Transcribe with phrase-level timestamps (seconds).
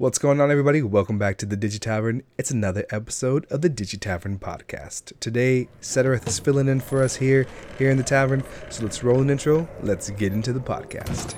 [0.00, 0.80] What's going on, everybody?
[0.80, 2.22] Welcome back to the Digi Tavern.
[2.38, 5.12] It's another episode of the Digi Tavern podcast.
[5.18, 8.44] Today, Seterith is filling in for us here, here in the tavern.
[8.70, 9.68] So let's roll an intro.
[9.82, 11.34] Let's get into the podcast.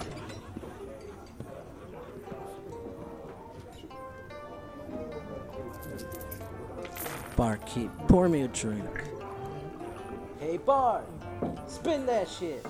[7.38, 8.84] Barkeep, pour me a drink.
[10.38, 11.02] Hey Bar,
[11.66, 12.66] spin that shit.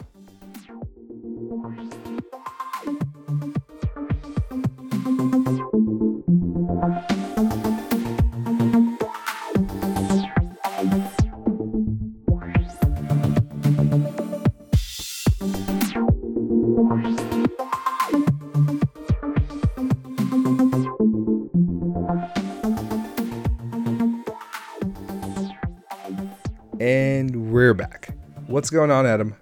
[27.50, 28.14] We're back.
[28.46, 29.34] What's going on, Adam?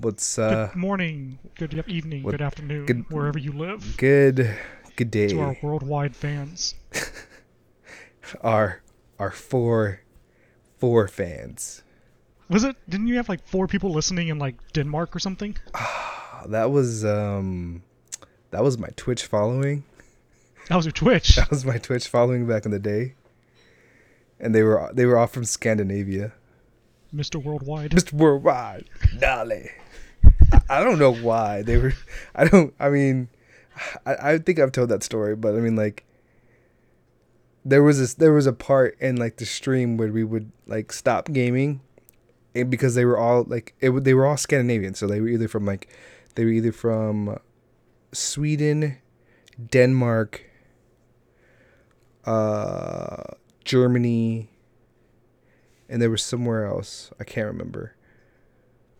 [0.00, 3.96] What's uh good morning, good evening, what- good afternoon, good- wherever you live.
[3.96, 4.56] good
[4.96, 5.28] good day?
[5.28, 6.74] To our worldwide fans.
[8.42, 8.82] our
[9.18, 10.02] our four
[10.78, 11.82] four fans.
[12.48, 12.76] Was it?
[12.88, 15.56] Didn't you have like four people listening in like Denmark or something?
[16.46, 17.82] That was um
[18.52, 19.82] that was my Twitch following.
[20.68, 21.34] That was your Twitch.
[21.36, 23.14] That was my Twitch following back in the day.
[24.38, 26.32] And they were they were all from Scandinavia.
[27.14, 27.42] Mr.
[27.42, 27.92] Worldwide.
[27.92, 28.12] Mr.
[28.12, 28.84] Worldwide,
[29.18, 29.70] Dolly.
[30.68, 31.94] I, don't know why they were.
[32.34, 32.74] I don't.
[32.78, 33.28] I mean,
[34.04, 36.04] I, I think I've told that story, but I mean, like,
[37.64, 38.14] there was this.
[38.14, 41.80] There was a part in like the stream where we would like stop gaming,
[42.54, 43.90] and because they were all like it.
[44.04, 45.88] They were all Scandinavian, so they were either from like,
[46.34, 47.38] they were either from
[48.12, 48.98] Sweden,
[49.70, 50.42] Denmark,
[52.24, 53.22] uh,
[53.64, 54.50] Germany,
[55.88, 57.94] and there was somewhere else I can't remember.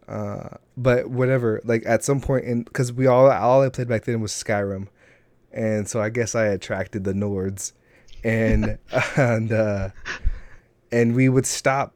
[0.09, 1.61] Uh, but whatever.
[1.65, 4.89] Like at some point, in because we all all I played back then was Skyrim,
[5.53, 7.73] and so I guess I attracted the Nords,
[8.25, 8.79] and
[9.17, 9.91] and uh,
[10.91, 11.93] and we would stop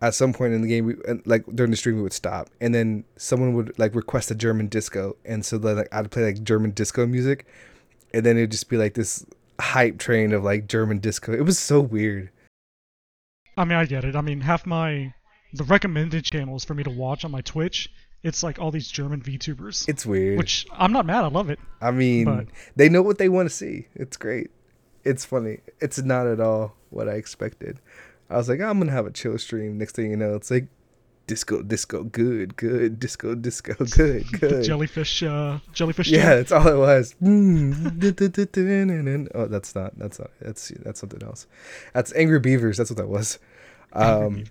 [0.00, 0.86] at some point in the game.
[0.86, 4.30] We and, like during the stream we would stop, and then someone would like request
[4.30, 7.46] a German disco, and so then like I'd play like German disco music,
[8.14, 9.26] and then it'd just be like this
[9.60, 11.32] hype train of like German disco.
[11.32, 12.30] It was so weird.
[13.56, 14.14] I mean, I get it.
[14.16, 15.14] I mean, half my
[15.52, 17.90] the recommended channels for me to watch on my Twitch,
[18.22, 19.88] it's like all these German VTubers.
[19.88, 20.36] It's weird.
[20.38, 21.24] Which I'm not mad.
[21.24, 21.58] I love it.
[21.80, 23.86] I mean, But- they know what they want to see.
[23.94, 24.50] It's great.
[25.04, 25.60] It's funny.
[25.80, 27.78] It's not at all what I expected.
[28.28, 29.78] I was like, ah, I'm gonna have a chill stream.
[29.78, 30.66] Next thing you know, it's like
[31.26, 34.64] disco, disco, good, good, disco, disco, good, good.
[34.64, 36.08] jellyfish, uh, jellyfish.
[36.08, 36.36] yeah, jam.
[36.36, 37.14] that's all it was.
[39.34, 39.98] Oh, that's not.
[39.98, 40.30] That's not.
[40.40, 41.46] That's that's something else.
[41.92, 42.76] That's Angry Beavers.
[42.78, 43.38] That's what that was.
[43.92, 44.44] Um,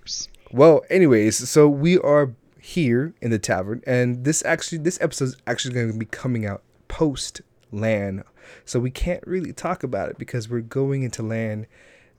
[0.52, 5.38] well, anyways, so we are here in the tavern, and this actually this episode is
[5.48, 8.24] actually going to be coming out post LAN,
[8.66, 11.68] so we can't really talk about it because we're going into LAN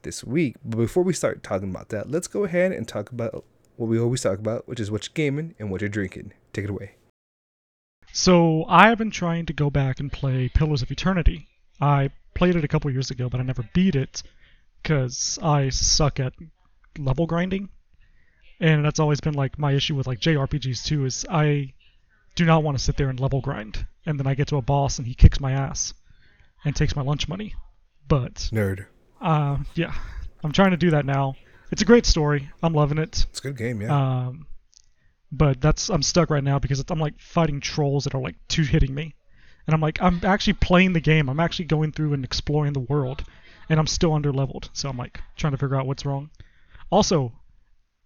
[0.02, 0.56] this week.
[0.64, 3.44] But before we start talking about that, let's go ahead and talk about
[3.76, 6.32] what we always talk about, which is what you're gaming and what you're drinking.
[6.52, 6.94] Take it away.
[8.12, 11.48] So I have been trying to go back and play Pillars of Eternity.
[11.80, 14.22] I played it a couple years ago, but I never beat it
[14.82, 16.32] because I suck at
[16.98, 17.68] level grinding,
[18.60, 21.04] and that's always been like my issue with like JRPGs too.
[21.04, 21.74] Is I
[22.36, 24.62] do not want to sit there and level grind, and then I get to a
[24.62, 25.92] boss and he kicks my ass
[26.64, 27.54] and takes my lunch money.
[28.08, 28.86] But Nerd.
[29.20, 29.92] uh, yeah,
[30.42, 31.34] I'm trying to do that now.
[31.70, 32.50] It's a great story.
[32.62, 33.26] I'm loving it.
[33.30, 34.26] It's a good game, yeah.
[34.26, 34.46] Um,
[35.32, 38.62] but that's I'm stuck right now because I'm like fighting trolls that are like two
[38.62, 39.14] hitting me,
[39.66, 41.28] and I'm like I'm actually playing the game.
[41.28, 43.24] I'm actually going through and exploring the world,
[43.68, 44.70] and I'm still under leveled.
[44.72, 46.30] So I'm like trying to figure out what's wrong.
[46.90, 47.32] Also,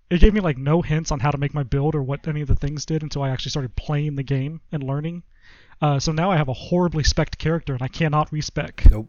[0.08, 2.40] it gave me like no hints on how to make my build or what any
[2.40, 5.22] of the things did until I actually started playing the game and learning.
[5.82, 8.90] Uh, so now I have a horribly spec character and I cannot respec.
[8.90, 9.08] nope.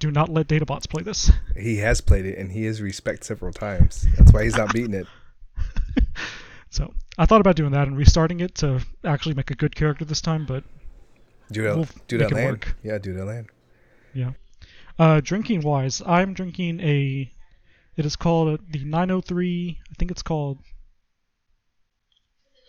[0.00, 1.30] Do not let databots play this.
[1.56, 4.06] He has played it and he has respect several times.
[4.18, 5.06] That's why he's not beating it.
[6.72, 10.04] So I thought about doing that and restarting it to actually make a good character
[10.04, 10.62] this time, but
[11.50, 11.74] Do that.
[11.74, 12.46] We'll do that LAN.
[12.46, 12.76] work.
[12.84, 13.46] Yeah, do that LAN.
[14.14, 14.30] Yeah.
[14.96, 17.32] Uh, drinking wise, I'm drinking a.
[17.96, 19.78] It is called the 903.
[19.90, 20.58] I think it's called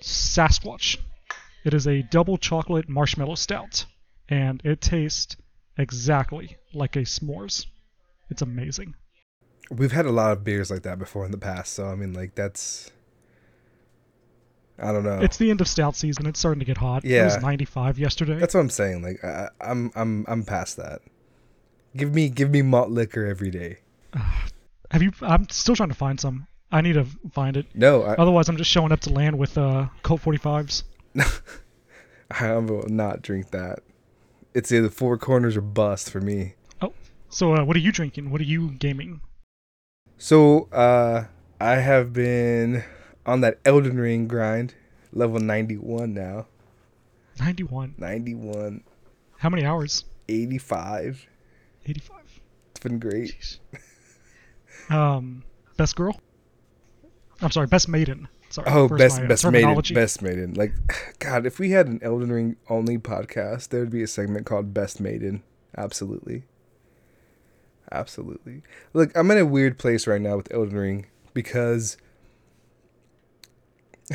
[0.01, 0.97] Sasquatch.
[1.63, 3.85] It is a double chocolate marshmallow stout,
[4.27, 5.37] and it tastes
[5.77, 7.65] exactly like a s'mores.
[8.29, 8.95] It's amazing.
[9.69, 12.13] We've had a lot of beers like that before in the past, so I mean,
[12.13, 12.91] like that's.
[14.79, 15.19] I don't know.
[15.19, 16.25] It's the end of stout season.
[16.25, 17.05] It's starting to get hot.
[17.05, 18.39] Yeah, It was 95 yesterday.
[18.39, 19.03] That's what I'm saying.
[19.03, 21.01] Like I, I'm, I'm, I'm past that.
[21.95, 23.77] Give me, give me malt liquor every day.
[24.91, 25.11] Have you?
[25.21, 26.47] I'm still trying to find some.
[26.71, 27.67] I need to find it.
[27.73, 30.83] No, I, Otherwise, I'm just showing up to LAN with uh, Colt 45s.
[32.31, 33.79] I will not drink that.
[34.53, 36.55] It's either four corners or bust for me.
[37.31, 38.29] So, uh, what are you drinking?
[38.29, 39.21] What are you gaming?
[40.17, 41.25] So, uh,
[41.61, 42.83] I have been
[43.25, 44.73] on that Elden Ring grind,
[45.13, 46.47] level 91 now.
[47.39, 47.95] 91.
[47.97, 48.83] 91,
[49.37, 50.03] How many hours?
[50.27, 51.25] 85.
[51.85, 52.41] 85.
[52.71, 53.59] It's been great.
[54.89, 55.43] Um,
[55.77, 56.19] best girl?
[57.41, 58.27] I'm sorry, best maiden.
[58.49, 58.67] Sorry.
[58.69, 60.53] Oh, best my, uh, best maiden, best maiden.
[60.55, 60.73] Like,
[61.19, 64.73] God, if we had an Elden Ring only podcast, there would be a segment called
[64.73, 65.43] Best Maiden.
[65.77, 66.43] Absolutely,
[67.91, 68.61] absolutely.
[68.93, 71.97] Look, I'm in a weird place right now with Elden Ring because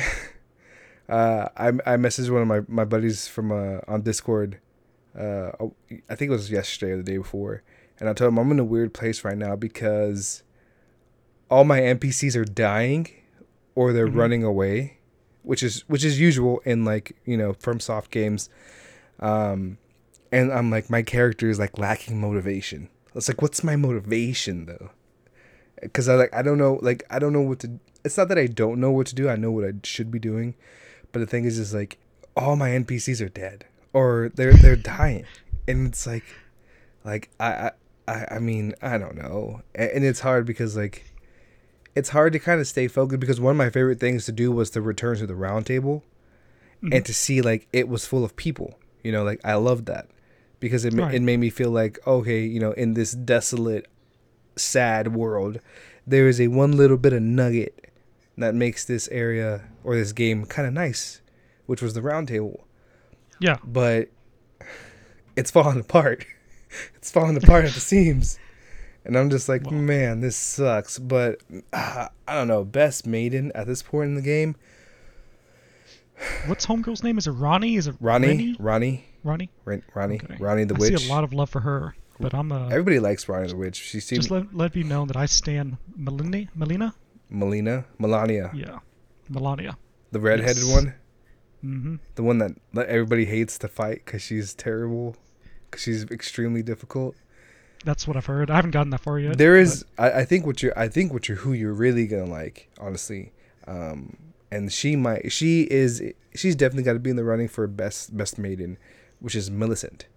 [1.09, 4.59] uh, I I messaged one of my my buddies from uh, on Discord.
[5.17, 5.51] Uh,
[6.09, 7.63] I think it was yesterday or the day before,
[7.99, 10.43] and I told him I'm in a weird place right now because
[11.49, 13.07] all my NPCs are dying
[13.73, 14.15] or they're Mhm.
[14.15, 14.97] running away,
[15.43, 18.49] which is which is usual in like you know FromSoft games.
[19.19, 19.77] Um,
[20.31, 22.89] and I'm like my character is like lacking motivation.
[23.17, 24.91] It's like what's my motivation though?
[25.81, 27.79] Because I like I don't know like I don't know what to.
[28.03, 29.27] It's not that I don't know what to do.
[29.29, 30.55] I know what I should be doing,
[31.11, 31.97] but the thing is, is like
[32.35, 35.25] all my NPCs are dead or they're they're dying,
[35.67, 36.23] and it's like,
[37.03, 37.71] like I
[38.07, 41.11] I I, mean I don't know, and it's hard because like
[41.95, 44.51] it's hard to kind of stay focused because one of my favorite things to do
[44.51, 46.03] was to return to the round table
[46.83, 46.93] Mhm.
[46.95, 50.07] and to see like it was full of people you know like i loved that
[50.59, 51.13] because it, Right.
[51.15, 53.87] it made me feel like okay you know in this desolate
[54.55, 55.59] sad world
[56.05, 57.91] there is a one little bit of nugget
[58.37, 61.21] that makes this area or this game kind of nice
[61.65, 62.65] which was the round table
[63.39, 63.57] Yeah.
[63.63, 64.09] but
[65.35, 66.25] it's falling apart.
[66.95, 68.39] it's falling apart at the seams.
[69.05, 70.97] And I'm just like, man, this sucks.
[70.97, 72.63] But uh, I don't know.
[72.65, 74.55] Best maiden at this point in the game,
[76.47, 77.17] What's homegirl's name?
[77.17, 77.77] Is it Ranni?
[77.77, 78.57] Is it Ranni?
[78.57, 79.49] Ranni, Ranni?
[79.65, 80.35] Ron- Ranni, Okay.
[80.37, 80.97] Ranni the I witch.
[80.99, 82.65] see a lot of love for her, but I'm a.
[82.69, 83.75] Everybody likes Ranni the witch.
[83.77, 86.47] She seems just let let me know that I stand Melina.
[86.55, 86.93] Melina?
[87.29, 88.79] Melina, Malenia, Yeah,
[89.29, 89.75] Malenia.
[90.11, 90.73] the redheaded Yes.
[90.73, 90.93] one,
[91.63, 91.95] Mm-hmm.
[92.15, 95.17] the one that that everybody hates to fight because she's terrible,
[95.69, 97.15] because she's extremely difficult.
[97.83, 98.49] That's what I've heard.
[98.49, 99.37] I haven't gotten that far yet.
[99.37, 102.25] there is I, I think what you're I think what you're who you're really gonna
[102.25, 103.33] like honestly
[103.67, 104.15] um
[104.51, 106.01] and she might she is
[106.35, 108.77] she's definitely got to be in the running for best best maiden
[109.19, 110.07] which is Millicent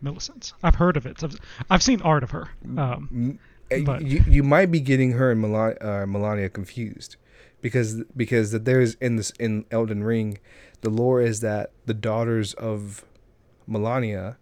[0.00, 0.52] Millicent.
[0.64, 1.22] I've heard of it.
[1.22, 1.36] I've,
[1.70, 2.48] I've seen art of her.
[2.76, 3.38] Um,
[3.84, 7.16] But- you you might be getting her and Malenia, uh, Malenia confused
[7.60, 10.38] because because that there's in this in Elden Ring
[10.80, 13.04] the lore is that the daughters of
[13.70, 14.36] Malenia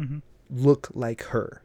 [0.00, 0.22] mhm.
[0.50, 1.62] look like her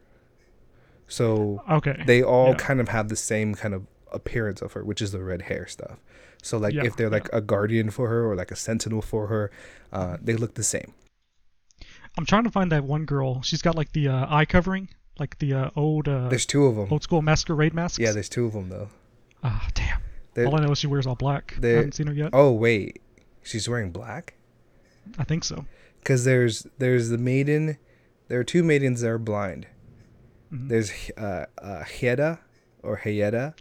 [1.08, 2.02] so Okay.
[2.06, 2.56] they all Yeah.
[2.56, 5.66] kind of have the same kind of appearance of her, which is the red hair
[5.66, 5.98] stuff.
[6.42, 9.28] So like Yeah, if they're like a guardian for her or like a sentinel for
[9.28, 9.50] her,
[9.92, 10.92] uh, they look the same.
[12.18, 13.40] I'm trying to find that one girl.
[13.42, 16.76] She's got like the uh, eye covering, like the uh, old uh, There's two of
[16.76, 16.88] them.
[16.90, 17.98] old school masquerade masks.
[17.98, 18.88] Yeah, there's two of them though.
[19.42, 20.00] Ah, damn.
[20.34, 21.54] They're- All I know is she wears all black.
[21.62, 22.30] I haven't seen her yet.
[22.32, 23.00] oh wait,
[23.42, 24.34] she's wearing black.
[25.18, 25.64] I think so.
[26.00, 27.78] Because there's there's the maiden.
[28.28, 29.66] There are two maidens that are blind.
[30.52, 30.68] Mhm.
[30.68, 32.38] There's uh, uh, Hieda
[32.82, 33.54] or Hayeda,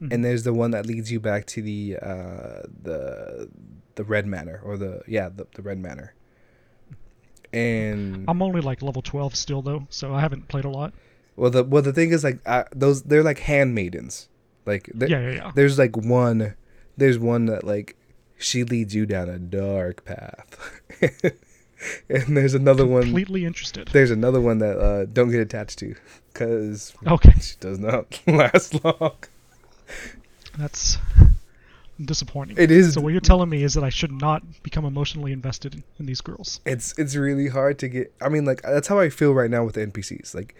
[0.00, 0.12] Mhm.
[0.12, 3.48] and there's the one that leads you back to the uh, the
[3.96, 6.14] the Red Manor or the yeah the, the Red Manor.
[7.52, 10.94] And I'm only like level 12 still though, so I haven't played a lot.
[11.36, 14.28] Well, the well the thing is like uh, those they're like handmaidens.
[14.66, 15.52] Like Yeah, yeah, yeah.
[15.54, 16.54] there's like one,
[16.96, 17.96] there's one that like
[18.38, 20.80] she leads you down a dark path,
[22.08, 23.02] and there's another one.
[23.02, 23.88] Completely interested.
[23.88, 25.94] There's another one that uh, don't get attached to,
[26.34, 29.16] cause Okay, she does not last long.
[30.58, 30.98] That's
[32.04, 32.56] disappointing.
[32.58, 32.94] It is.
[32.94, 36.06] So what you're telling me is that I should not become emotionally invested in, in
[36.06, 36.60] these girls.
[36.64, 38.12] It's it's really hard to get.
[38.20, 40.34] I mean, like that's how I feel right now with the NPCs.
[40.34, 40.54] Like,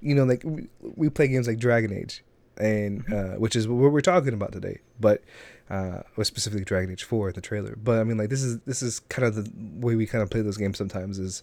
[0.00, 2.22] you know, like we, we play games like Dragon Age,
[2.56, 4.80] and uh, which is what we're talking about today.
[5.00, 5.22] But
[5.70, 7.76] uh, or specifically Dragon Age Four in the trailer.
[7.76, 9.50] But I mean, like this is this is kind of the
[9.84, 11.18] way we kind of play those games sometimes.
[11.18, 11.42] Is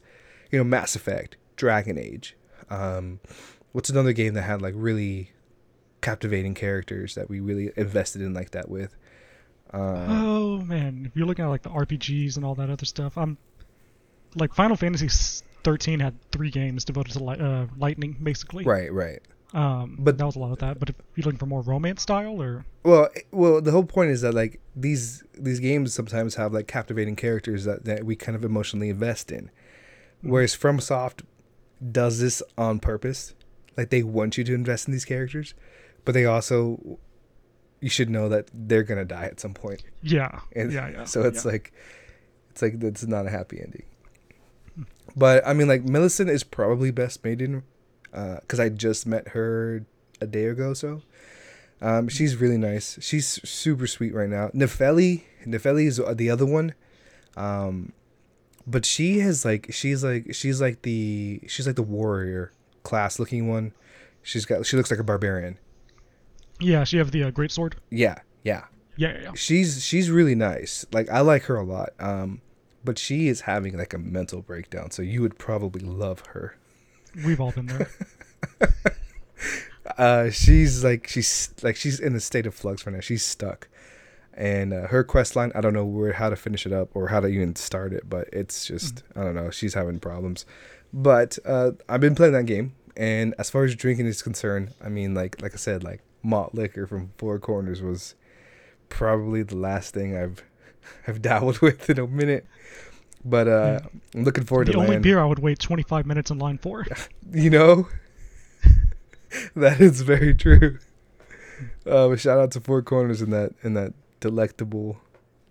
[0.51, 2.35] you know Mass Effect, Dragon Age.
[2.69, 3.19] Um,
[3.73, 5.32] what's another game that had like really
[6.03, 8.95] captivating characters that we really invested in like that with?
[9.73, 13.17] Uh, oh man, if you're looking at like the RPGs and all that other stuff,
[13.17, 13.37] I'm
[14.35, 15.09] like Final Fantasy
[15.63, 18.63] 13 had three games devoted to li- uh, lightning, basically.
[18.65, 19.19] right, right.
[19.53, 20.79] Um, But- but that was a lot of that.
[20.79, 24.21] But if you're looking for more romance style, or Well, well, the whole point is
[24.21, 28.43] that like these these games sometimes have like captivating characters that, that we kind of
[28.43, 29.49] emotionally invest in,
[30.21, 31.21] whereas FromSoft
[31.91, 33.33] does this on purpose.
[33.77, 35.53] Like they want you to invest in these characters,
[36.05, 36.99] but they also
[37.81, 39.83] you should know that they're gonna die at some point.
[40.01, 41.03] yeah, And yeah, yeah.
[41.03, 41.51] So it's yeah.
[41.51, 41.73] like
[42.49, 43.83] it's like it's not a happy ending.
[45.15, 47.63] But I mean, like Millicent is probably best maiden
[48.11, 49.85] because I just met her
[50.21, 51.01] a day ago so.
[51.81, 52.97] Um, she's really nice.
[53.01, 54.47] She's super sweet right now.
[54.49, 56.73] Nepheli, Nepheli is the other one.
[57.35, 57.91] Um,
[58.65, 63.49] but she has like she's like she's like the she's like the warrior class looking
[63.49, 63.73] one.
[64.21, 65.57] She's got she looks like a barbarian.
[66.63, 67.75] Yeah, she have the uh, great sword.
[67.89, 68.65] Yeah, yeah.
[68.95, 69.31] Yeah, yeah.
[69.35, 70.85] She's she's really nice.
[70.91, 71.89] Like I like her a lot.
[71.99, 72.41] Um,
[72.83, 74.91] but she is having like a mental breakdown.
[74.91, 76.57] So you would probably love her.
[77.25, 77.89] We've all been there.
[79.97, 83.67] uh she's like she's like she's in a state of flux right now she's stuck
[84.33, 87.09] and uh, her quest line i don't know where how to finish it up or
[87.09, 90.45] how to even start it but it's just i don't know she's having problems
[90.93, 94.87] but uh i've been playing that game and as far as drinking is concerned i
[94.87, 98.15] mean like like i said like malt liquor from four corners was
[98.89, 100.43] probably the last thing i've
[101.07, 102.45] i've dabbled with in a minute
[103.25, 103.79] but uh
[104.15, 105.01] i'm looking forward the to the only LAN.
[105.01, 106.85] beer I would wait 25 minutes in line for.
[107.31, 107.87] You know,
[109.55, 110.77] that is very true.
[111.85, 114.97] Uh, but shout out to Four Corners in that in that delectable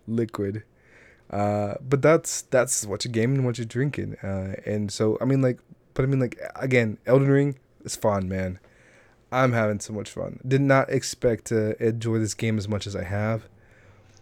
[0.07, 0.63] liquid.
[1.29, 5.41] Uh, but that's that's what you're gaming, what you're drinking, uh, and so I mean
[5.43, 5.59] like,
[5.95, 8.61] but I mean like again, Elden Ring is fun, man.
[9.33, 10.41] I'm having so much fun.
[10.47, 13.49] Did not expect to enjoy this game as much as I have.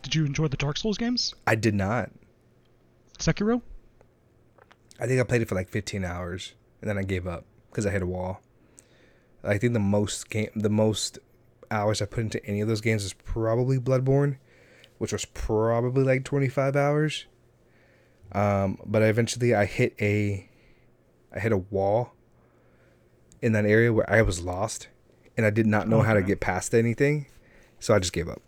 [0.02, 1.34] Did you enjoy the Dark Souls games?
[1.46, 2.10] I did not.
[3.18, 3.60] Sekiro?
[5.00, 7.86] I think I played it for like 15 hours and then I gave up because
[7.86, 8.40] I hit a wall.
[9.42, 11.18] I think the most game, the most
[11.70, 14.36] hours I put into any of those games is probably Bloodborne,
[14.98, 17.26] which was probably like 25 hours.
[18.32, 20.48] Um, but eventually I hit a,
[21.34, 22.12] I hit a wall
[23.42, 24.88] in that area where I was lost,
[25.36, 27.26] and I did not know how to get past anything,
[27.78, 28.42] so I just gave up.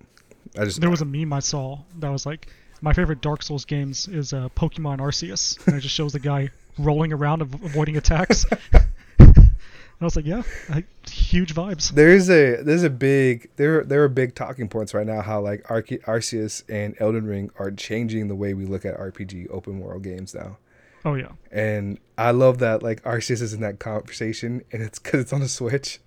[0.59, 2.49] I just There was a meme I saw that was like,
[2.81, 6.51] my favorite Dark Souls games is uh, Pokemon Arceus, and it just shows the guy
[6.79, 8.45] rolling around avoiding attacks.
[9.19, 9.53] and
[10.01, 11.93] I was like, yeah, I, huge vibes.
[11.93, 15.65] There's a there's a big there there are big talking points right now how like
[15.71, 20.03] Arce- Arceus and Elden Ring are changing the way we look at RPG open world
[20.03, 20.59] games now.
[21.05, 25.21] Oh yeah, And I love that like Arceus is in that conversation and it's cuz
[25.21, 26.01] it's on a Switch.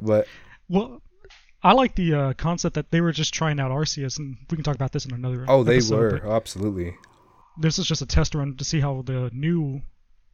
[0.00, 0.26] But
[0.68, 1.02] well,
[1.62, 4.64] I like the uh, concept that they were just trying out Arceus, and we can
[4.64, 5.44] talk about this in another.
[5.48, 6.96] oh, they episode, were absolutely.
[7.58, 9.82] This is just a test run to see how the new.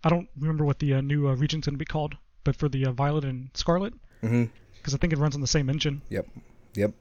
[0.04, 2.69] I don't remember what the uh, new uh, region's going to be called, but for
[2.69, 6.02] the uh, Violet and Scarlet, because I think it runs on the same engine.
[6.09, 6.26] Yep.
[6.75, 6.92] Yep.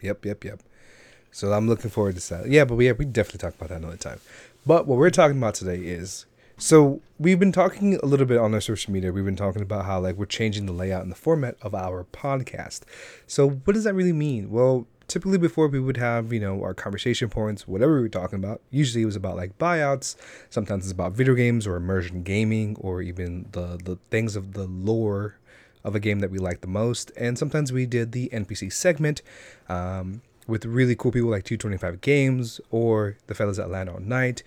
[0.00, 0.60] Yep, yep, yep.
[1.30, 2.48] So I'm looking forward to that.
[2.48, 4.20] Yeah, but we yeah, we definitely talk about that another time.
[4.66, 6.26] But what we're talking about today is
[6.58, 9.12] so we've been talking a little bit on our social media.
[9.12, 12.04] We've been talking about how like we're changing the layout and the format of our
[12.04, 12.82] podcast.
[13.26, 14.50] So what does that really mean?
[14.50, 18.38] Well, typically before we would have, you know, our conversation points, whatever we were talking
[18.38, 18.60] about.
[18.70, 20.16] Usually it was about like buyouts.
[20.50, 24.64] Sometimes it's about video games or immersion gaming or even the the things of the
[24.64, 25.36] lore
[25.84, 27.10] of a game that we like the most.
[27.16, 29.22] And sometimes we did the NPC segment
[29.68, 34.42] um, with really cool people like 225 Games or the fellas at land all night.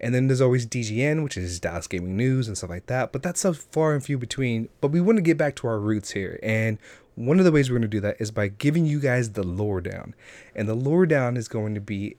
[0.00, 3.12] And then there's always DGN, which is Dallas Gaming News and stuff like that.
[3.12, 4.68] But that's so far and few between.
[4.80, 6.38] But we want to get back to our roots here.
[6.42, 6.78] And
[7.14, 9.42] one of the ways we're going to do that is by giving you guys the
[9.42, 10.14] lore down.
[10.54, 12.16] And the lore down is going to be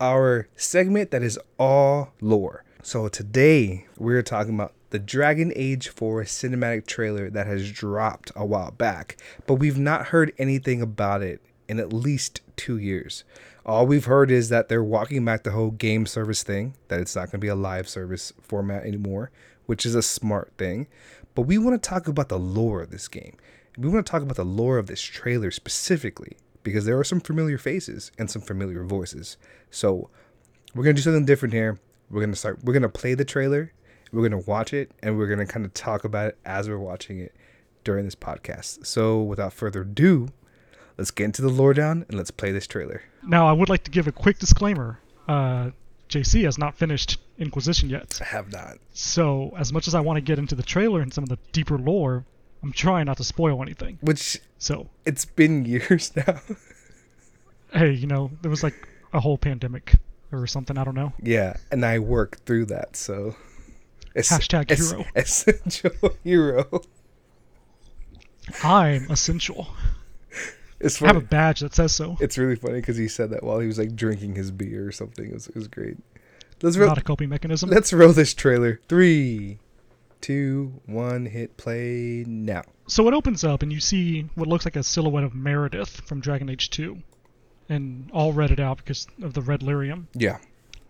[0.00, 2.64] our segment that is all lore.
[2.82, 8.44] So today we're talking about the Dragon Age 4 cinematic trailer that has dropped a
[8.44, 9.16] while back,
[9.46, 13.24] but we've not heard anything about it in at least two years.
[13.66, 17.16] All we've heard is that they're walking back the whole game service thing, that it's
[17.16, 19.30] not going to be a live service format anymore,
[19.64, 20.86] which is a smart thing.
[21.34, 23.36] But we want to talk about the lore of this game.
[23.78, 27.20] We want to talk about the lore of this trailer specifically because there are some
[27.20, 29.36] familiar faces and some familiar voices.
[29.70, 30.10] So
[30.74, 31.78] we're gonna do something different here.
[32.10, 32.62] We're gonna start.
[32.62, 33.72] We're gonna play the trailer.
[34.12, 37.18] We're gonna watch it, and we're gonna kind of talk about it as we're watching
[37.18, 37.34] it
[37.82, 38.86] during this podcast.
[38.86, 40.28] So without further ado,
[40.98, 43.02] let's get into the lore down and let's play this trailer.
[43.26, 44.98] Now, I would like to give a quick disclaimer.
[45.28, 45.70] Uh,
[46.08, 48.18] JC has not finished Inquisition yet.
[48.20, 48.78] I have not.
[48.92, 51.38] So, as much as I want to get into the trailer and some of the
[51.52, 52.24] deeper lore,
[52.62, 53.98] I'm trying not to spoil anything.
[54.02, 56.40] Which So, it's been years now.
[57.72, 59.94] hey, you know, there was like a whole pandemic
[60.30, 60.78] or something.
[60.78, 61.12] I don't know.
[61.22, 62.94] yeah, and I worked through that.
[62.96, 63.34] So
[64.14, 65.04] es- Hashtag es- hero.
[65.16, 65.90] essential
[66.24, 66.82] hero.
[68.62, 69.68] I'm essential.
[70.84, 72.16] It's I have a badge that says so.
[72.20, 74.92] It's really funny because he said that while he was like drinking his beer or
[74.92, 75.26] something.
[75.26, 75.96] It was, it was great.
[76.62, 76.88] Let's roll.
[76.88, 77.70] Not a coping mechanism.
[77.70, 78.80] Let's roll this trailer.
[78.88, 79.58] Three,
[80.20, 81.26] two, one.
[81.26, 82.62] Hit play now.
[82.86, 86.20] So it opens up and you see what looks like a silhouette of Meredith from
[86.20, 86.98] Dragon Age 2.
[87.70, 90.06] And all redded out because of the red lyrium.
[90.12, 90.38] Yeah.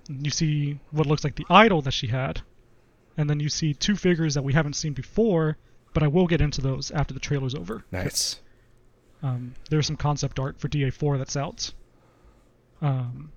[0.08, 2.42] You see what looks like the idol that she had.
[3.16, 5.56] And then you see two figures that we haven't seen before
[5.94, 7.84] but I will get into those after the trailer's over.
[7.90, 8.40] Nice.
[9.24, 11.72] Um, there's some concept art for DA4 that's out.
[12.82, 13.32] Um,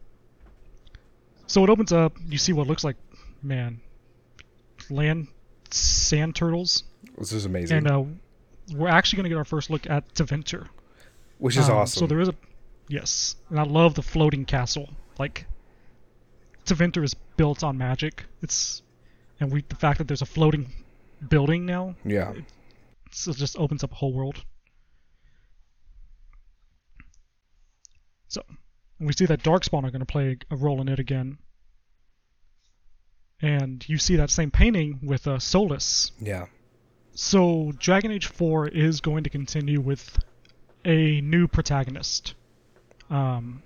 [1.48, 2.14] so it opens up.
[2.28, 2.98] You see what looks like,
[3.42, 3.80] man,
[4.90, 5.28] land
[5.72, 6.84] sand turtles,
[7.18, 7.78] This is amazing.
[7.78, 8.04] and uh,
[8.76, 10.68] we're actually going to get our first look at Tevinter.
[11.38, 12.00] Which is Um, awesome.
[12.02, 12.36] So there is a
[12.90, 14.90] yes, and I love the floating castle.
[15.18, 15.46] Like
[16.66, 18.26] Tevinter is built on magic.
[18.42, 18.82] It's
[19.40, 20.72] and we the fact that there's a floating
[21.30, 22.34] building now, yeah.
[23.12, 24.44] so it just opens up a whole world.
[28.28, 28.44] So
[29.00, 31.38] we see that Darkspawn are going to play a role in it again.
[33.42, 36.12] And you see that same painting with uh, Solas.
[36.20, 36.48] Yeah.
[37.14, 40.18] So Dragon Age 4 is going to continue with
[40.86, 42.34] a new protagonist.
[43.10, 43.62] Um,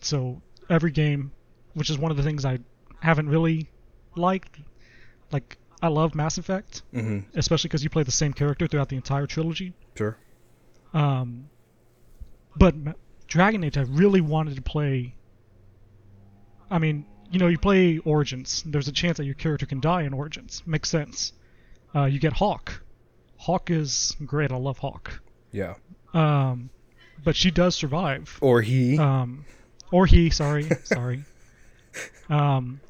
[0.00, 1.32] so every game,
[1.74, 2.58] which is one of the things I
[3.00, 3.70] haven't really
[4.16, 4.58] liked,
[5.32, 8.96] like I love Mass Effect, hmm especially because you play the same character throughout the
[8.96, 9.74] entire trilogy.
[9.96, 10.16] Sure.
[10.94, 11.48] Um,
[12.56, 12.74] but
[13.26, 15.14] Dragon Age, I really wanted to play.
[16.70, 18.62] I mean, you know, you play Origins.
[18.66, 20.62] There's a chance that your character can die in Origins.
[20.66, 21.32] Makes sense.
[21.94, 22.82] Uh, you get Hawke.
[23.38, 24.52] Hawke is great.
[24.52, 25.20] I love Hawke.
[25.52, 25.74] Yeah.
[26.14, 26.70] Um,
[27.24, 28.38] but she does survive.
[28.40, 28.98] Or he.
[28.98, 29.44] Um,
[29.92, 30.30] or he.
[30.30, 31.24] Sorry, sorry.
[32.28, 32.80] Um,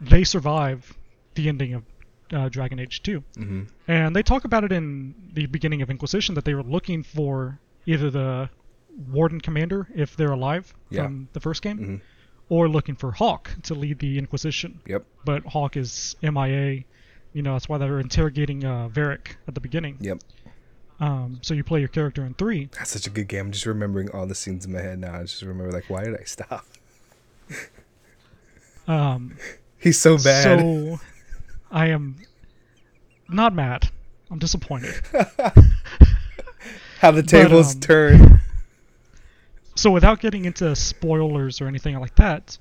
[0.00, 0.92] they survive
[1.34, 1.84] the ending of
[2.32, 3.22] uh, Dragon Age 2.
[3.36, 7.02] hmm And they talk about it in the beginning of Inquisition that they were looking
[7.02, 8.50] for either the
[9.10, 11.04] Warden Commander, if they're alive Yeah.
[11.04, 12.00] from the first game, Mhm.
[12.48, 14.80] or looking for Hawke to lead the Inquisition.
[14.86, 15.04] Yep.
[15.24, 16.84] But Hawke is MIA.
[17.32, 19.96] You know, that's why they're interrogating uh, Varric at the beginning.
[20.00, 20.18] Yep.
[21.00, 22.68] Um, so you play your character in 3.
[22.78, 23.46] That's such a good game.
[23.46, 25.16] I'm just remembering all the scenes in my head now.
[25.18, 26.64] I just remember like, why did I stop?
[28.86, 29.36] Um,
[29.78, 30.60] He's so bad.
[30.60, 31.00] So
[31.70, 32.16] I am
[33.28, 33.88] not mad.
[34.30, 34.94] I'm disappointed.
[37.00, 38.40] How the tables um, turn.
[39.74, 42.56] So without getting into spoilers or anything like that,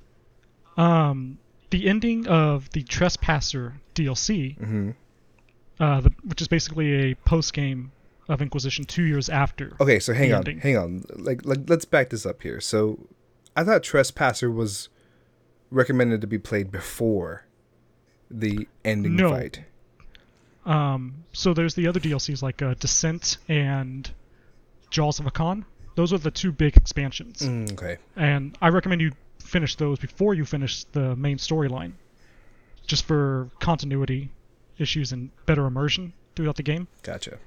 [0.78, 1.38] um,
[1.70, 4.92] the ending of the Trespasser DLC, hmm
[5.80, 7.92] uh, the, which is basically a post game
[8.30, 9.76] of Inquisition two years after.
[9.82, 10.60] Okay, so hang on, ending.
[10.60, 11.04] hang on.
[11.16, 12.62] Like, like, let's back this up here.
[12.62, 13.08] So,
[13.58, 14.90] I thought Trespasser was
[15.72, 17.46] recommended to be played before
[18.30, 19.32] the ending No.
[19.32, 19.64] fight.
[20.66, 24.10] Um, so there's the other DLCs like uh, Descent and
[24.92, 25.66] Jaws of Hakkon.
[25.96, 27.98] Those are the two big expansions, Mm, okay.
[28.16, 31.94] and I recommend you finish those before you finish the main storyline,
[32.88, 34.30] just for continuity
[34.80, 36.88] issues and better immersion throughout the game.
[37.04, 37.38] Gotcha.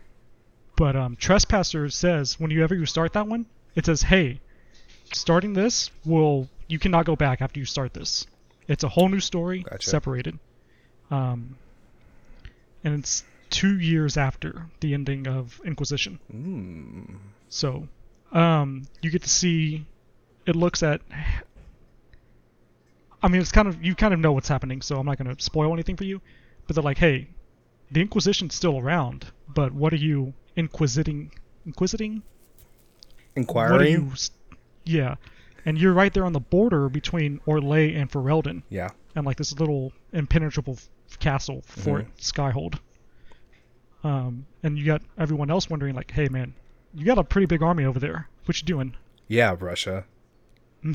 [0.76, 4.40] But um, Trespasser says whenever you start that one, it says, "Hey,
[5.12, 8.26] starting this will you cannot go back after you start this.
[8.68, 9.88] It's a whole new story, Gotcha.
[9.88, 10.38] separated,
[11.10, 11.56] um,
[12.84, 16.18] and it's two years after the ending of Inquisition.
[16.32, 17.16] Mm.
[17.48, 17.88] So,
[18.32, 19.86] um, you get to see.
[20.46, 21.00] It looks at.
[23.22, 25.34] I mean, it's kind of you kind of know what's happening, so I'm not going
[25.34, 26.20] to spoil anything for you.
[26.66, 27.28] But they're like, hey,
[27.90, 31.30] the Inquisition's still around, but what are you inquisiting?
[31.64, 32.22] Inquisiting?
[33.36, 33.90] Inquiring.
[33.92, 34.12] you?
[34.84, 35.16] Yeah,
[35.64, 38.90] and you're right there on the border between Orlais and Ferelden, Yeah.
[39.16, 40.78] and like this little impenetrable
[41.18, 42.78] castle, Fort Skyhold.
[44.04, 46.54] Um, and you got everyone else wondering, like, hey man,
[46.96, 48.28] you got a pretty big army over there.
[48.46, 48.94] What you doing?
[49.28, 50.04] Yeah, Russia.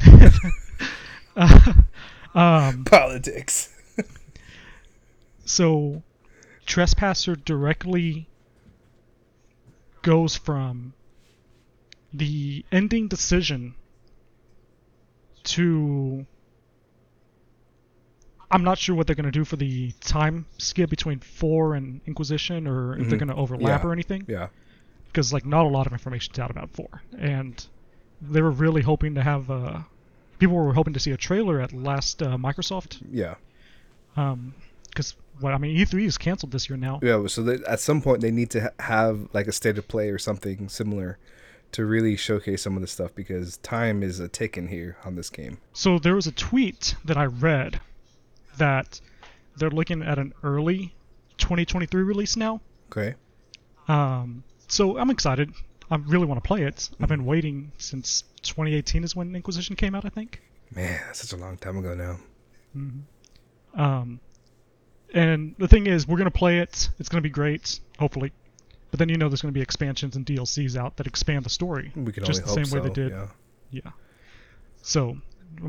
[2.35, 3.69] um, Politics.
[5.45, 6.01] so,
[6.65, 8.27] Trespasser directly
[10.01, 10.93] goes from
[12.13, 13.75] the ending decision
[15.43, 16.25] to.
[18.53, 22.01] I'm not sure what they're going to do for the time skip between 4 and
[22.05, 23.19] Inquisition or if they're Mhm.
[23.27, 23.87] going to overlap Yeah.
[23.87, 24.25] or anything.
[24.27, 24.47] Yeah.
[25.11, 27.65] Because like not a lot of information's out about four, and
[28.21, 29.49] they were really hoping to have.
[29.49, 29.79] Uh,
[30.39, 33.35] people were hoping to see a trailer at last uh, Microsoft, Yeah.
[34.17, 34.53] Um,
[34.89, 36.99] because what I mean E3 is canceled this year now.
[37.01, 37.25] Yeah.
[37.27, 40.09] So that at some point they need to ha- have like a state of play
[40.09, 41.17] or something similar
[41.71, 45.29] to really showcase some of the stuff because time is a ticking here on this
[45.29, 45.59] game.
[45.71, 47.79] So there was a tweet that I read
[48.57, 48.99] that
[49.55, 50.93] they're looking at an early
[51.37, 52.59] 2023 release now.
[52.91, 53.15] Okay.
[53.87, 55.51] Um, so I'm excited.
[55.89, 56.89] I really want to play it.
[57.01, 60.41] I've been waiting since 2018 is when Inquisition came out, I think.
[60.73, 62.17] Man, that's such a long time ago now.
[62.73, 62.99] Hmm.
[63.79, 64.19] Um,
[65.13, 66.89] and the thing is, we're gonna play it.
[66.99, 68.31] It's gonna be great, hopefully.
[68.89, 71.91] But then you know there's gonna be expansions and DLCs out that expand the story,
[71.95, 73.11] We can just the same way they did.
[73.11, 73.27] Yeah.
[73.71, 73.91] Yeah.
[74.81, 75.17] So,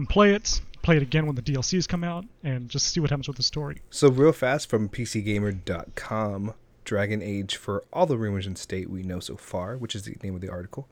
[0.09, 0.61] play it.
[0.83, 3.43] Play it again when the DLCs come out, and just see what happens with the
[3.45, 3.81] story.
[3.91, 9.21] So real fast from PCGamer.com, Dragon Age for all the rumors and state we know
[9.21, 10.89] so far, which is the name of the article.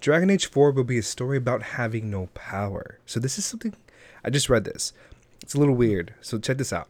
[0.00, 2.98] Dragon Age 4 will be a story about having no power.
[3.06, 3.74] So this is something
[4.24, 4.92] I just read this.
[5.42, 6.14] It's a little weird.
[6.20, 6.88] So check this out.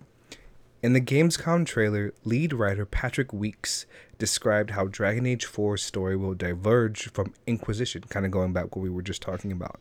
[0.82, 3.86] In the Gamescom trailer, lead writer Patrick Weekes
[4.18, 8.82] described how Dragon Age 4's story will diverge from Inquisition, kind of going back what
[8.82, 9.78] we were just talking about.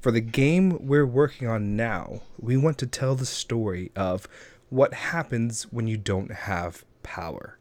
[0.00, 4.28] For the game we're working on now, we want to tell the story of
[4.70, 7.57] what happens when you don't have power.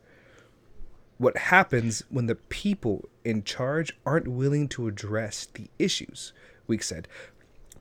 [1.17, 6.31] What happens when the people in charge aren't willing to address the issues,
[6.67, 7.07] Weekes said.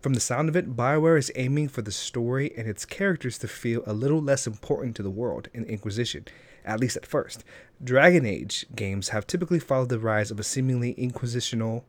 [0.01, 3.49] From the sound of it, BioWare is aiming for the story and its characters to
[3.49, 6.25] feel a little less important to the world in Inquisition,
[6.65, 7.45] at least at first.
[7.83, 11.85] Dragon Age games have typically followed the rise of a seemingly inquisitional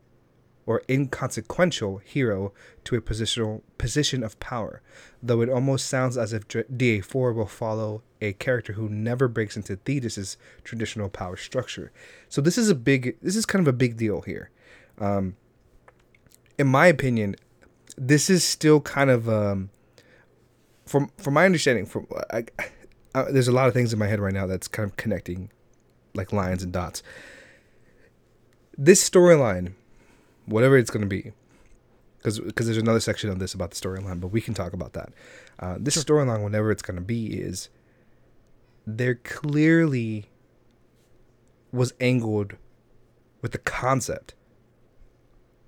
[0.68, 2.52] or inconsequential hero
[2.84, 4.82] to a positional position of power,
[5.22, 9.76] though it almost sounds as if DA4 will follow a character who never breaks into
[9.76, 11.90] Thedas's traditional power structure.
[12.28, 14.50] So this is a big, this is kind of a big deal here.
[14.98, 15.36] Um,
[16.58, 17.36] in my opinion,
[17.96, 19.70] this is still kind of, um,
[20.84, 22.44] from from my understanding, from I,
[23.14, 25.50] I, there's a lot of things in my head right now that's kind of connecting,
[26.12, 27.02] like lines and dots.
[28.76, 29.72] This storyline
[30.48, 31.32] whatever it's going to be,
[32.22, 35.10] because there's another section of this about the storyline, but we can talk about that.
[35.58, 36.02] Uh, this sure.
[36.02, 37.68] storyline, whatever it's going to be, is
[38.86, 40.26] there clearly
[41.72, 42.54] was angled
[43.42, 44.34] with the concept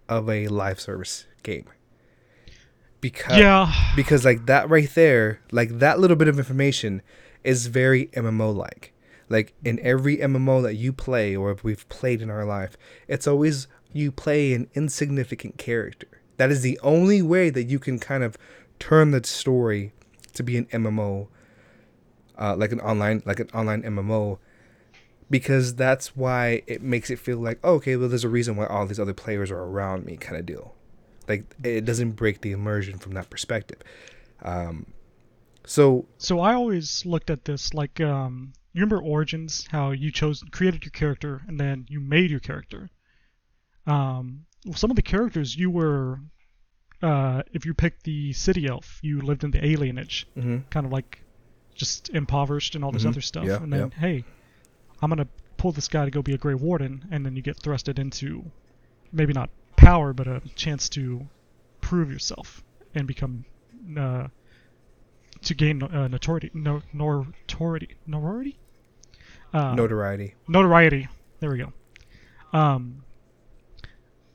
[0.08, 1.66] of a live service game
[3.00, 7.00] because yeah because like that right there like that little bit of information
[7.44, 8.92] is very mmo like
[9.28, 12.76] like in every mmo that you play or we've played in our life
[13.08, 16.08] it's always you play an insignificant character.
[16.36, 18.38] That is the only way that you can kind of
[18.78, 19.92] turn the story
[20.34, 21.28] to be an MMO,
[22.38, 24.38] uh, like an online, like an online MMO,
[25.28, 28.66] because that's why it makes it feel like oh, okay, well, there's a reason why
[28.66, 30.74] all these other players are around me, kind of deal.
[31.28, 33.78] Like it doesn't break the immersion from that perspective.
[34.42, 34.86] Um,
[35.64, 40.42] so so I always looked at this like um, you remember Origins, how you chose
[40.50, 42.88] created your character and then you made your character
[43.90, 46.20] um, some of the characters you were,
[47.02, 50.58] uh, if you picked the city elf, you lived in the alienage, mm-hmm.
[50.70, 51.22] kind of like
[51.74, 53.10] just impoverished and all this mm-hmm.
[53.10, 53.44] other stuff.
[53.44, 54.00] Yeah, and then, yeah.
[54.00, 54.24] hey,
[55.02, 57.56] I'm gonna pull this guy to go be a Grey Warden, and then you get
[57.56, 58.44] thrusted into
[59.12, 61.26] maybe not power, but a chance to
[61.80, 62.62] prove yourself
[62.94, 63.44] and become
[63.98, 64.28] uh,
[65.42, 68.58] to gain uh, notoriety, no, notoriety, notoriety,
[69.54, 71.08] uh, notoriety, notoriety.
[71.40, 71.72] There we go.
[72.52, 73.04] Um,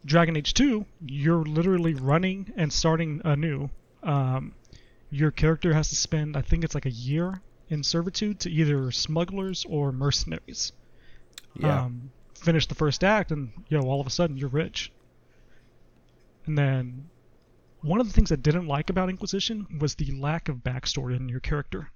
[0.06, 3.70] Dragon Age 2, you're literally running and starting anew.
[4.04, 4.54] Um,
[5.10, 8.92] your character has to spend, I think it's like a year in servitude to either
[8.92, 10.72] smugglers or mercenaries.
[11.56, 11.84] Yeah.
[11.84, 14.92] Um, finish the first act, and yo, all of a sudden you're rich.
[16.46, 17.10] And then,
[17.82, 21.30] one of the things I didn't like about Inquisition was the lack of backstory in
[21.30, 21.92] your character.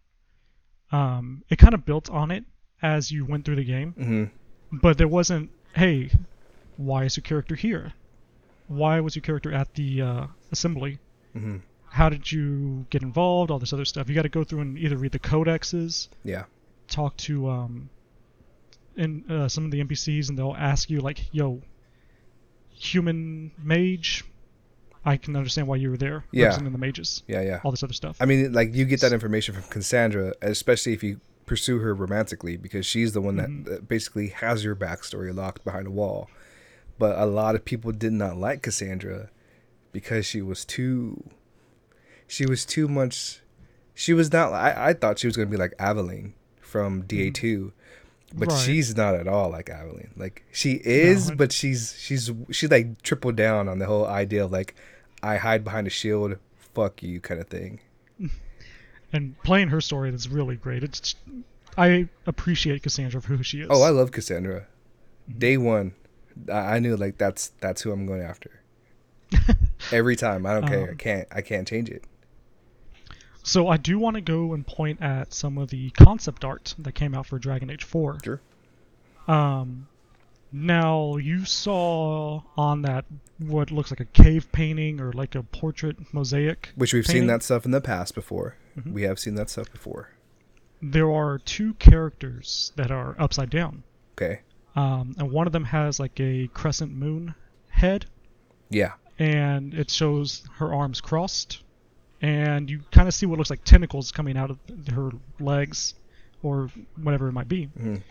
[0.91, 2.45] Um, it kind of built on it
[2.81, 4.77] as you went through the game, mm-hmm.
[4.77, 6.09] but there wasn't, hey,
[6.77, 7.93] why is your character here?
[8.69, 10.99] Why was your character at the uh, assembly?
[11.35, 11.57] Mm-hmm.
[11.89, 13.51] How did you get involved?
[13.51, 14.07] All this other stuff.
[14.07, 16.43] You got to go through and either read the codexes, yeah,
[16.87, 17.89] talk to um,
[18.95, 21.61] in uh, some of the NPCs, and they'll ask you like, "Yo,
[22.71, 24.23] human mage,
[25.05, 26.45] I can understand why you were there, Yeah.
[26.45, 27.59] representing the mages." yeah, yeah.
[27.63, 28.17] All this other stuff.
[28.19, 32.55] I mean, like you get that information from Cassandra, especially if you pursue her romantically,
[32.57, 33.65] because she's the one that, Mhm.
[33.65, 36.29] that basically has your backstory locked behind a wall.
[36.99, 39.29] But a lot of people did not like Cassandra
[39.91, 41.23] because she was too.
[42.27, 43.39] She was too much.
[43.95, 44.53] She was not.
[44.53, 47.71] I, I thought she was gonna be like Aveline from DA two,
[48.29, 48.39] mm-hmm.
[48.39, 48.59] but Right.
[48.59, 50.11] she's not at all like Aveline.
[50.15, 51.35] Like she is, No.
[51.37, 54.75] but she's she's she's like triple down on the whole idea of like
[55.23, 56.37] I hide behind a shield,
[56.75, 57.79] fuck you kind of thing.
[59.13, 60.83] and playing her story is really great.
[60.83, 61.15] It's
[61.77, 63.67] I appreciate Cassandra for who she is.
[63.69, 64.67] Oh, I love Cassandra.
[65.29, 65.39] Mm-hmm.
[65.39, 65.93] Day one,
[66.51, 68.61] I I knew like that's that's who I'm going after.
[69.91, 70.87] Every time, I don't care.
[70.87, 72.03] I Um, can't I can't change it.
[73.43, 76.91] So I do want to go and point at some of the concept art that
[76.93, 78.17] came out for Dragon Age 4.
[78.23, 78.41] Sure.
[79.27, 79.87] Um,
[80.51, 83.05] now you saw on that
[83.37, 86.69] what looks like a cave painting or like a portrait mosaic.
[86.75, 87.21] Which we've painting.
[87.21, 88.55] seen that stuff in the past before.
[88.77, 88.91] Mhm.
[88.91, 90.11] We have seen that stuff before.
[90.81, 93.83] There are two characters that are upside down.
[94.17, 94.41] Okay.
[94.79, 97.35] Um, and one of them has like a crescent moon
[97.69, 98.05] head,
[98.69, 98.93] Yeah.
[99.17, 101.61] and it shows her arms crossed,
[102.21, 104.57] and you kind of see what looks like tentacles coming out of
[104.93, 105.95] her legs,
[106.43, 106.69] or
[107.01, 107.67] whatever it might be.
[107.77, 108.01] Mhm.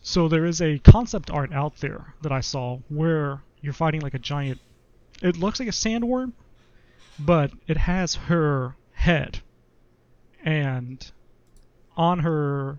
[0.00, 4.14] So there is a concept art out there that I saw where you're fighting like
[4.14, 4.60] a giant.
[5.22, 6.32] It looks like a sandworm,
[7.18, 9.40] but it has her head,
[10.44, 11.10] and
[11.96, 12.78] on her,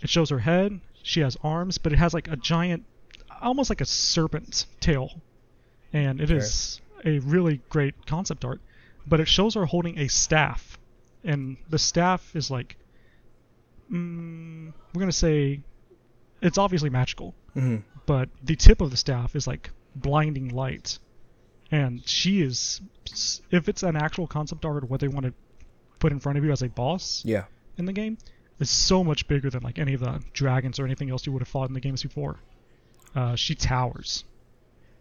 [0.00, 0.80] it shows her head.
[1.02, 2.84] She has arms, but it has like a giant,
[3.40, 5.20] almost like a serpent tail,
[5.92, 8.60] and it is a really great concept art.
[9.06, 10.78] But it shows her holding a staff,
[11.24, 12.76] and the staff is like,
[13.90, 15.60] mm, we're gonna say,
[16.40, 17.34] it's obviously magical.
[17.54, 20.98] Hmm but the tip of the staff is like blinding light.
[21.70, 22.80] And she is
[23.52, 25.34] if it's an actual concept art what they want to
[26.00, 27.44] put in front of you as a boss Yeah.
[27.78, 28.18] in the game
[28.60, 31.42] is so much bigger than like any of the dragons or anything else you would
[31.42, 32.38] have fought in the games before
[33.16, 34.24] uh, she towers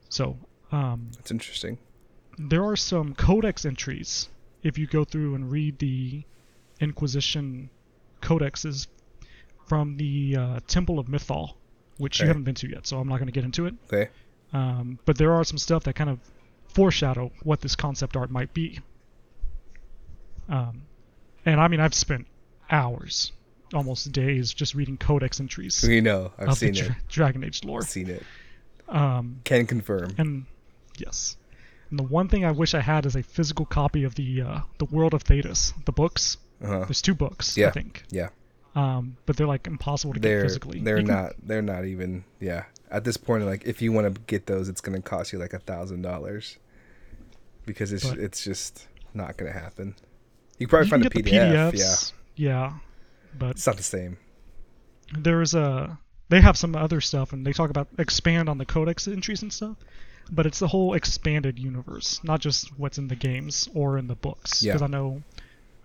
[0.10, 0.38] so
[0.72, 1.78] um, That's interesting.
[2.38, 4.30] there are some codex entries
[4.64, 6.24] if you go through and read the
[6.80, 7.70] inquisition
[8.22, 8.88] codexes
[9.68, 11.54] from the uh, temple of mythal
[11.98, 14.10] which you haven't been to yet so i'm not going to get into it Okay.
[14.54, 16.20] um, but there are some stuff that kind of
[16.74, 18.80] foreshadow what this concept art might be.
[20.48, 20.84] Um,
[21.46, 22.28] and I mean, I've spent
[22.70, 23.32] hours,
[23.74, 26.32] almost days, just reading codex entries We know.
[26.38, 26.86] I've of the seen it.
[26.88, 27.80] Dra- Dragon Age lore.
[27.82, 28.24] I've seen it.
[28.88, 30.16] Um, Can confirm.
[30.18, 30.46] and
[30.98, 31.38] yes,
[31.92, 34.60] and the one thing I wish I had is a physical copy of the uh,
[34.80, 36.38] the World of Thedas, the books.
[36.64, 36.80] Uh-huh.
[36.86, 38.04] There's two books, I think.
[38.10, 38.30] Yeah.
[38.76, 40.80] Um, but they're like impossible to They're physically.
[40.80, 42.66] they're You can- not they're not even yeah.
[42.92, 45.54] At this point, like if you want to get those, it's gonna cost you like
[45.54, 46.58] a thousand dollars.
[47.66, 49.96] Because it's But- it's just not gonna happen.
[50.58, 51.32] You can probably you find can a get
[51.74, 51.78] PDF.
[51.78, 51.96] Yeah.
[52.36, 52.74] Yeah.
[53.38, 54.18] But It's not the same.
[55.18, 55.98] there's a
[56.30, 59.52] they have some other stuff and they talk about expand on the codex entries and
[59.52, 59.78] stuff
[60.32, 64.14] but it's the whole expanded universe not just what's in the games or in the
[64.16, 64.74] books Yeah.
[64.74, 65.24] because i know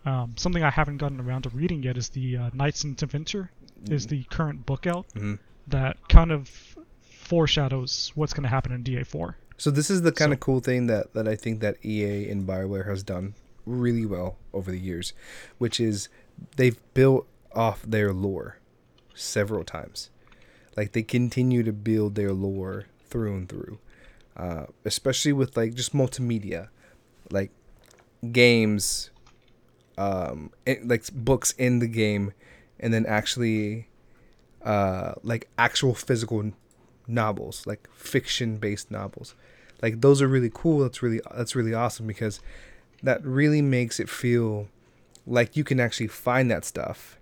[0.04, 3.50] um, something i haven't gotten around to reading yet is the uh, knights into adventure
[3.88, 5.38] is the current book out Mhm.
[5.68, 6.50] that kind of
[7.24, 10.60] foreshadows what's going to happen in da4 So this is the kind So- of cool
[10.60, 14.78] thing that, that I think that EA and Bioware has done really well over the
[14.78, 15.14] years,
[15.58, 16.08] which is
[16.56, 18.58] they've built off their lore
[19.14, 20.10] several times.
[20.76, 23.78] Like they continue to build their lore through and through,
[24.36, 26.68] uh, especially with like just multimedia,
[27.30, 27.50] like
[28.32, 29.10] games,
[29.96, 30.50] um,
[30.84, 32.32] like books in the game,
[32.80, 33.88] and then actually,
[34.64, 36.52] uh, like actual physical
[37.06, 39.34] novels, like fiction based novels.
[39.80, 40.80] Like those are really cool.
[40.80, 42.40] That's really that's really awesome because
[43.02, 44.68] that really makes it feel
[45.26, 47.18] like you can actually find that stuff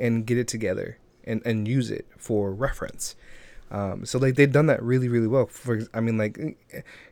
[0.00, 3.14] and get it together and, and use it for reference.
[3.70, 5.46] Um, so like they've done that really really well.
[5.46, 6.54] For I mean like you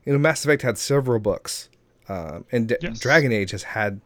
[0.07, 1.69] know Mass Effect had several books,
[2.09, 2.99] um, and D- Yes.
[2.99, 4.01] Dragon Age has had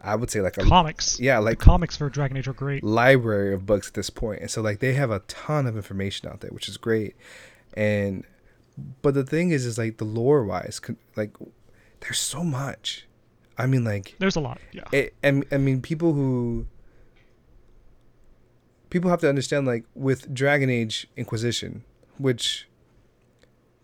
[0.00, 2.84] I would say like a comics yeah the like comics for dragon age are great
[2.84, 4.20] library of books at this point.
[4.32, 7.16] point and so like they have a ton of information out there which is great
[7.72, 8.24] and
[9.00, 10.78] but the thing is is like the lore wise
[11.16, 11.34] like
[12.00, 13.06] there's so much
[13.56, 16.66] i mean like there's a lot yeah it, I, I mean people who
[18.94, 21.82] people have to understand like with dragon age inquisition
[22.16, 22.68] which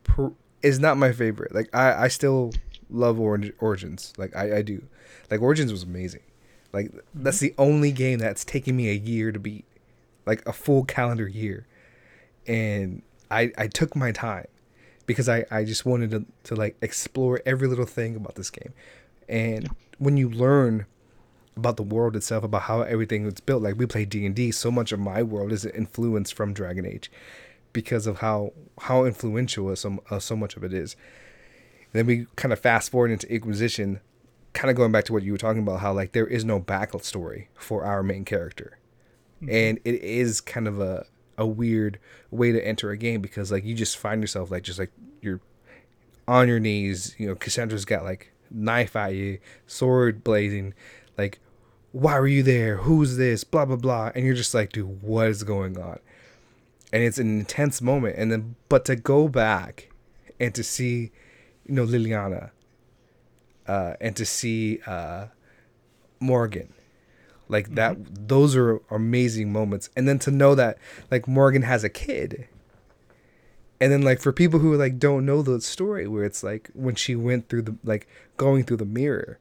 [0.04, 0.30] per,
[0.62, 1.52] is not my favorite.
[1.52, 2.52] Like i i still
[2.88, 4.12] love Orig- origins.
[4.16, 4.82] Like i i do.
[5.28, 6.22] Like origins was amazing.
[6.72, 7.22] Like mm-hmm.
[7.24, 9.64] that's the only game that's taken me a year to beat.
[10.26, 11.66] Like a full calendar year.
[12.46, 14.46] And i i took my time
[15.06, 18.72] because i i just wanted to to like explore every little thing about this game.
[19.28, 20.86] And when you learn
[21.60, 23.62] about the world itself about how everything was built.
[23.62, 27.10] Like we play d&d so much of my world is influenced from dragon age
[27.72, 30.96] because of how how influential some uh, so much of it is.
[31.92, 34.00] Then we kind of fast forward into inquisition
[34.52, 36.60] kind of going back to what you were talking about how like there is no
[36.60, 38.78] backstory for our main character.
[39.48, 41.06] And it is kind of a
[41.38, 41.98] a weird
[42.30, 44.92] way to enter a game because like you just find yourself like just like
[45.22, 45.40] you're
[46.28, 50.74] on your knees you know cassandra's got like knife at you sword blazing
[51.16, 51.40] like
[51.92, 52.78] why were you there?
[52.78, 53.44] Who's this?
[53.44, 54.12] Blah blah blah.
[54.14, 55.98] And you're just like dude what is going on?
[56.92, 58.16] And it's an intense moment.
[58.16, 59.90] And then but to go back
[60.38, 61.10] and to see
[61.66, 62.50] you know Leliana
[63.66, 65.26] uh and to see uh
[66.20, 66.72] Morrigan
[67.48, 69.90] like that those are amazing moments.
[69.96, 70.78] And then to know that
[71.10, 72.46] like Morrigan has a kid.
[73.80, 76.94] And then like for people who like don't know the story where it's like when
[76.94, 79.38] she went through the like going through the mirror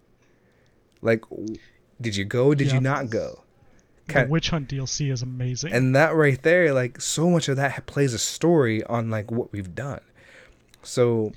[1.01, 1.23] like
[2.01, 2.75] did you go did Yeah.
[2.75, 3.43] you not go
[4.07, 7.85] the witch hunt dlc is amazing and that right there like so much of that
[7.85, 10.01] plays a story on like what we've done
[10.81, 11.31] so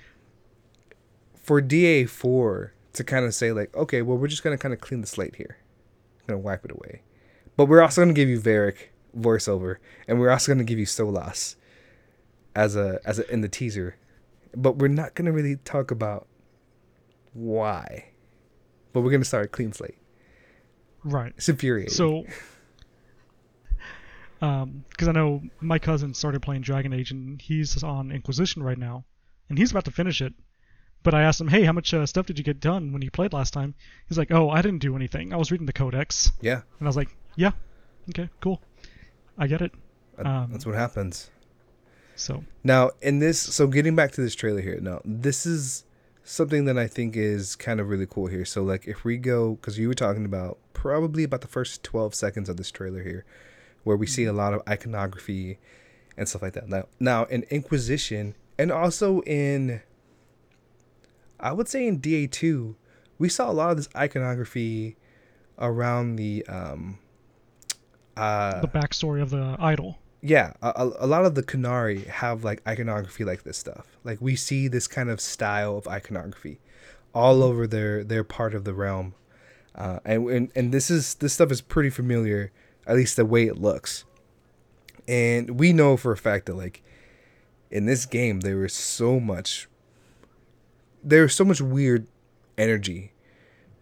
[1.34, 5.00] for da4 to kind of say like okay well we're just gonna kind of clean
[5.00, 5.58] the slate here
[6.26, 7.02] gonna wipe it away
[7.56, 8.76] but we're also gonna give you Varric
[9.16, 9.76] voiceover,
[10.08, 11.56] and we're also gonna give you Solas
[12.56, 13.96] as a as a in the teaser,
[14.56, 16.26] but we're not gonna really talk about
[17.34, 18.06] why.
[18.94, 19.98] But we're gonna start a clean slate.
[21.04, 21.32] Right.
[21.36, 21.92] It's infuriating.
[21.92, 22.24] So,
[24.40, 28.78] um, because I know my cousin started playing Dragon Age and he's on Inquisition right
[28.78, 29.04] now,
[29.48, 30.32] and he's about to finish it.
[31.02, 33.10] But I asked him, "Hey, how much uh, stuff did you get done when you
[33.10, 33.74] played last time?"
[34.08, 35.32] He's like, "Oh, I didn't do anything.
[35.32, 37.52] I was reading the codex." yeah, And I was like, "Yeah,
[38.10, 38.60] okay, cool.
[39.36, 39.72] I get it."
[40.18, 41.30] Um, that's what happens.
[42.14, 45.84] So, Now, in this, so getting back to this trailer here, now this is
[46.22, 48.44] something that I think is kind of really cool here.
[48.44, 52.12] So, like, if we go, because you were talking about probably about the first 12
[52.12, 53.24] seconds of this trailer here,
[53.84, 55.58] where we see a lot of iconography
[56.16, 56.68] and stuff like that.
[56.68, 59.80] Now, now in Inquisition, and also in,
[61.38, 62.74] I would say in DA2,
[63.18, 64.96] we saw a lot of this iconography
[65.56, 66.98] around the, um,
[68.16, 69.98] uh, the backstory of the idol.
[70.20, 73.86] yeah, a, a- a lot of the Qunari have like iconography like this stuff.
[74.02, 76.58] Like we see this kind of style of iconography
[77.14, 79.14] all over their their part of the realm,
[79.74, 82.52] uh, and, and and this is this stuff is pretty familiar,
[82.86, 84.04] at least the way it looks.
[85.08, 86.82] And we know for a fact that like
[87.70, 89.68] in this game there is so much
[91.02, 92.06] there's so much weird
[92.56, 93.12] energy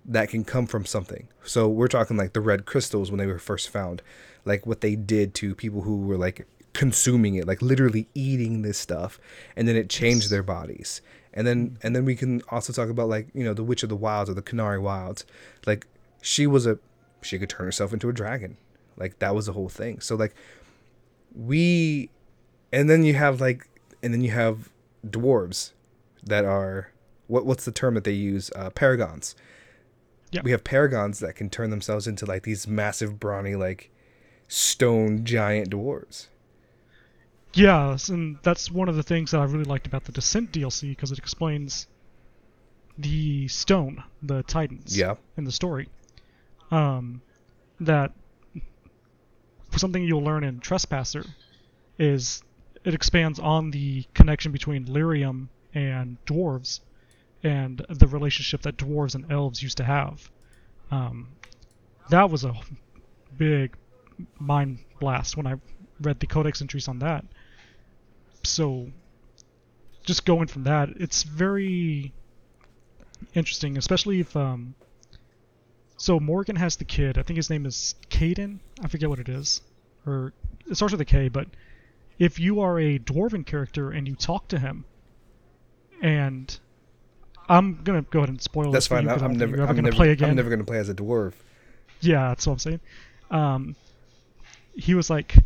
[0.05, 1.29] that can come from something.
[1.45, 4.03] So we're talking like the red crystals when they were first found,
[4.45, 8.79] like what they did to people who were like consuming it, like literally eating this
[8.79, 9.21] stuff,
[9.57, 11.03] and then it changed their bodies.
[11.33, 13.89] And then and then we can also talk about like you know the Witch of
[13.89, 15.25] the Wilds or the Korcari Wilds,
[15.67, 15.87] like
[16.23, 16.79] she was a
[17.23, 18.57] she could turn herself into a dragon,
[18.97, 20.01] like that was the whole thing.
[20.01, 20.35] So like
[21.35, 22.11] we,
[22.73, 23.69] and then you have like
[24.03, 24.71] and then you have
[25.07, 25.73] dwarves
[26.25, 26.91] that are
[27.29, 28.51] what what's the term that they use?
[28.57, 29.35] Uh, paragons.
[30.33, 30.43] Yeah.
[30.45, 33.91] we have paragons that can turn themselves into like these massive brawny like
[34.47, 36.29] stone giant dwarves
[37.53, 40.91] Yeah, and that's one of the things that I really liked about the Descent DLC
[40.91, 41.87] because it explains
[42.97, 45.89] the stone, the Titans, yeah in the story.
[46.71, 47.23] Um,
[47.81, 48.13] that
[49.77, 51.25] something you'll learn in Trespasser
[51.99, 52.43] is
[52.85, 56.81] it expands on the connection between lyrium and dwarves
[57.43, 60.31] and the relationship that dwarves and elves used to have.
[60.91, 61.29] Um,
[62.11, 62.55] that was a
[63.37, 63.77] big
[64.39, 65.55] mind blast when I
[66.01, 67.25] read the codex entries on that.
[68.43, 68.89] So,
[70.05, 72.13] just going from that, it's very
[73.35, 74.75] interesting, especially if um.
[75.97, 77.19] So Morrigan has the kid.
[77.19, 78.61] I think his name is Caden.
[78.83, 79.61] I forget what it is,
[80.07, 80.33] or
[80.67, 81.29] it starts with a K.
[81.29, 81.47] But
[82.19, 84.87] if you are a dwarven character and you talk to him,
[86.01, 86.59] and
[87.51, 89.63] I'm gonna go ahead and spoil that's fine you I- 'cause I i'm don't never
[89.63, 90.31] i'm gonna never play again.
[90.31, 91.35] i'm never gonna play as a dwarf
[92.01, 92.81] Yeah, that's what I'm saying.
[93.31, 93.77] Um,
[94.75, 95.37] he was like,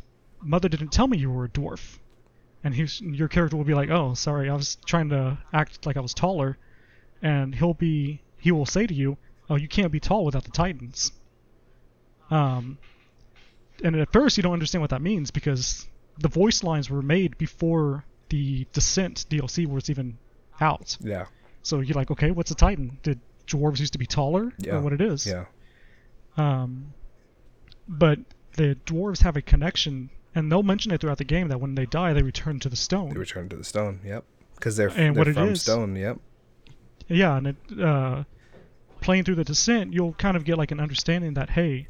[0.41, 1.99] "Mother didn't tell me you were a dwarf,"
[2.65, 5.97] and he's your character will be like, "Oh, sorry, I was trying to act like
[5.97, 6.57] I was taller,"
[7.23, 9.17] and he'll be he will say to you,
[9.49, 11.13] "Oh, you can't be tall without the Titans."
[12.31, 12.79] Um,
[13.83, 15.87] and at first you don't understand what that means because
[16.19, 20.17] the voice lines were made before the Descent DLC was even
[20.61, 20.97] out.
[21.01, 21.27] yeah
[21.63, 22.99] So you're like, okay, what's a Titan?
[23.03, 24.77] Did dwarves used to be taller, Yeah.
[24.77, 25.27] or what it is?
[25.27, 25.45] yeah
[26.37, 26.95] Um,
[27.87, 28.19] but
[28.57, 31.87] the dwarves have a connection, and they'll mention it throughout the game that when they
[31.87, 33.11] die, they return to the stone.
[33.11, 34.25] they return to the stone yep
[34.57, 36.19] because they're, And they're what from is- stone yep
[37.07, 38.25] yeah, and it, uh,
[39.03, 41.89] playing through the descent, you'll kind of get like an understanding that hey,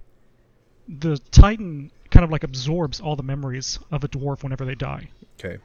[0.89, 5.11] the Titan kind of like absorbs all the memories of a dwarf whenever they die,
[5.39, 5.59] okay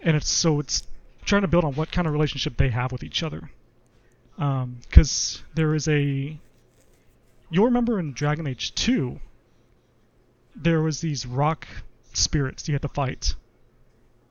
[0.00, 0.86] and it's so it's
[1.24, 3.50] trying to build on what kind of relationship they have with each other.
[4.36, 6.38] Because there is a,
[7.50, 9.18] you'll remember in Dragon Age 2,
[10.56, 11.66] there was these rock
[12.16, 13.34] spirits you have to fight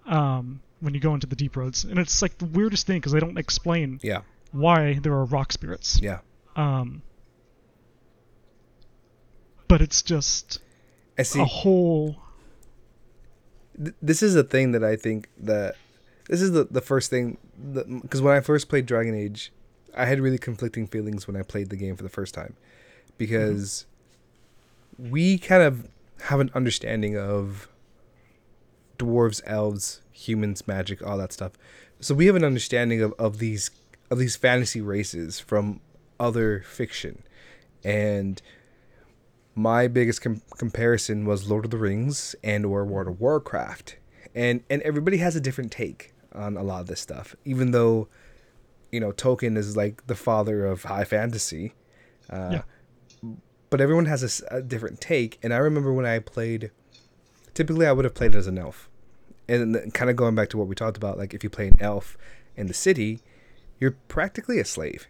[0.06, 3.12] um, when you go into the deep roads, and it's like the weirdest thing because
[3.12, 4.22] they don't explain yeah.
[4.52, 6.00] why there are rock spirits.
[6.02, 6.20] yeah.
[6.56, 7.02] Um,
[9.68, 10.60] but it's just
[11.18, 11.40] i see.
[11.40, 12.18] a whole.
[13.76, 15.76] th- this is a thing that I think that
[16.30, 17.38] this is the, the first thing
[18.02, 19.52] because when I first played Dragon Age,
[19.96, 22.56] I had really conflicting feelings when I played the game for the first time.
[23.18, 23.86] Because
[24.98, 25.88] we kind of
[26.24, 27.68] have an understanding of
[28.98, 31.54] dwarves, elves, humans, magic, all that stuff.
[32.00, 33.72] So we have an understanding of, of these
[34.12, 35.80] of these fantasy races from
[36.20, 37.24] other fiction,
[37.84, 38.42] and
[39.56, 43.98] my biggest com- comparison was Lord of the Rings and or World of Warcraft,
[44.36, 47.36] and and everybody has a different take on a lot of this stuff.
[47.46, 48.08] Even though,
[48.92, 51.74] you know, Tolkien is like the father of high fantasy,
[52.30, 52.60] uh,
[53.22, 53.30] Yeah.
[53.70, 55.38] but everyone has a different take.
[55.44, 56.72] And I remember when I played
[57.54, 58.90] typically I would have played as an elf,
[59.48, 61.78] and kind of going back to what we talked about, like if you play an
[61.80, 62.18] elf
[62.56, 63.20] in the city,
[63.80, 65.08] you're practically a slave,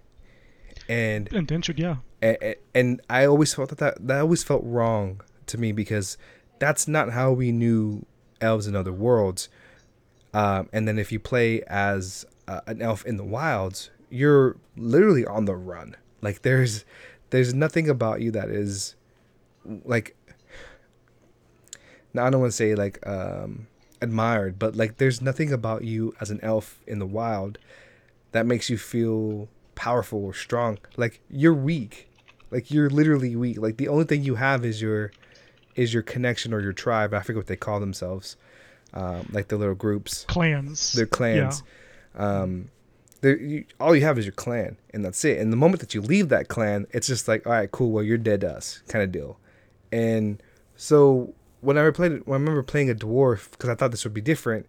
[0.87, 1.97] and Indentured, yeah.
[2.21, 6.17] and, and I always felt that, that that always felt wrong to me because
[6.59, 8.05] that's not how we knew
[8.41, 9.49] elves in other worlds.
[10.33, 15.25] Um, and then if you play as uh, an elf in the wilds, you're literally
[15.25, 15.95] on the run.
[16.21, 16.85] Like there's
[17.29, 18.95] there's nothing about you that is
[19.85, 20.15] like
[22.13, 23.67] now I don't want to say like um,
[24.01, 27.57] admired, but like there's nothing about you as an elf in the wild
[28.31, 30.77] that makes you feel powerful or strong.
[30.97, 32.09] Like you're weak.
[32.51, 33.57] Like you're literally weak.
[33.59, 35.11] Like the only thing you have is your
[35.75, 37.13] is your connection or your tribe.
[37.13, 38.37] I forget what they call themselves.
[38.93, 40.93] Um, like the little groups, Clans.
[40.93, 41.63] their clans.
[42.15, 42.41] Yeah.
[42.41, 42.69] Um,
[43.21, 45.39] they're, you, all you have is your clan, and that's it.
[45.39, 47.89] And the moment that you leave that clan, it's just like, all right, cool.
[47.89, 49.39] Well, you're dead to us, kind of deal.
[49.91, 50.43] And
[50.75, 51.33] so
[51.63, 54.67] when I played, I remember playing a dwarf because I thought this would be different.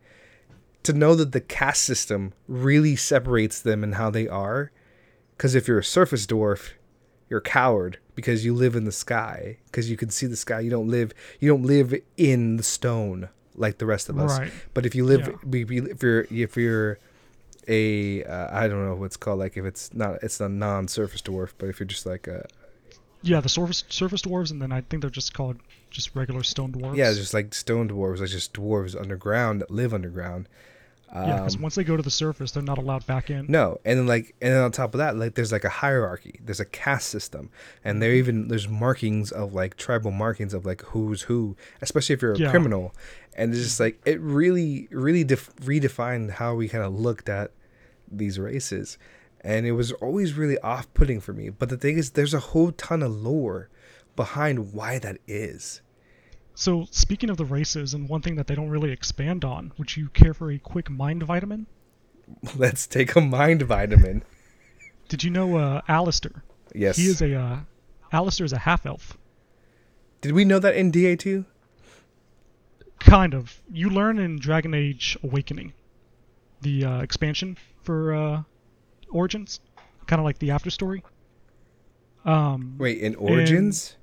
[0.84, 4.70] To know that the caste system really separates them and how they are,
[5.36, 6.72] because if you're a surface dwarf,
[7.30, 10.61] you're a coward because you live in the sky because you can see the sky.
[10.61, 14.38] You don't live you don't live in the stone like the rest of us.
[14.38, 14.53] Right.
[14.74, 15.61] But if you live, Yeah.
[15.61, 16.99] if you're if you're
[17.66, 21.53] a uh, I don't know what's called like if it's not it's a non-surface dwarf,
[21.57, 22.47] but if you're just like a
[23.22, 25.57] Yeah, the surface surface dwarves, and then I think they're just called
[25.95, 26.97] just regular stone dwarves.
[26.97, 30.49] yeah, just like stone dwarves, like just dwarves underground that live underground.
[31.14, 33.47] yeah, because Um, once they go to the surface, they're not allowed back in.
[33.49, 36.40] No, and then like, and then on top of that, like, there's like a hierarchy.
[36.45, 37.51] There's a caste system,
[37.84, 42.22] and there even there's markings of like tribal markings of like who's who, especially if
[42.22, 42.51] you're a Yeah.
[42.51, 42.92] criminal.
[43.36, 47.53] And it's just like it really, really def- redefined how we kind of looked at
[48.11, 48.99] these races,
[49.42, 51.49] and it was always really off-putting for me.
[51.51, 53.68] But the thing is, there's a whole ton of lore
[54.16, 55.80] behind why that is.
[56.55, 59.97] So speaking of the races, and one thing that they don't really expand on, would
[59.97, 61.67] you care for a quick mind vitamin?
[62.57, 64.23] Let's take a mind vitamin.
[65.09, 66.45] Did you know uh, Alistair?
[66.75, 66.97] Yes.
[66.97, 67.59] He is a uh,
[68.13, 69.19] Alistair is a half elf.
[70.21, 71.45] Did we know that in DA two?
[73.01, 73.61] Kind of.
[73.71, 75.75] You learn in Dragon Age Awakening,
[76.63, 78.43] the uh, expansion for uh,
[79.11, 79.61] Origins,
[80.07, 81.03] kind of like the after story.
[82.25, 83.97] Um, Wait, in Origins.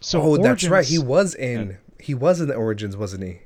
[0.00, 0.86] So oh, that's right.
[0.86, 1.78] He was in.
[1.98, 3.40] He was in the Origins, wasn't he?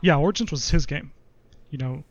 [0.00, 1.12] Yeah, Origins was his game.
[1.70, 2.04] You know,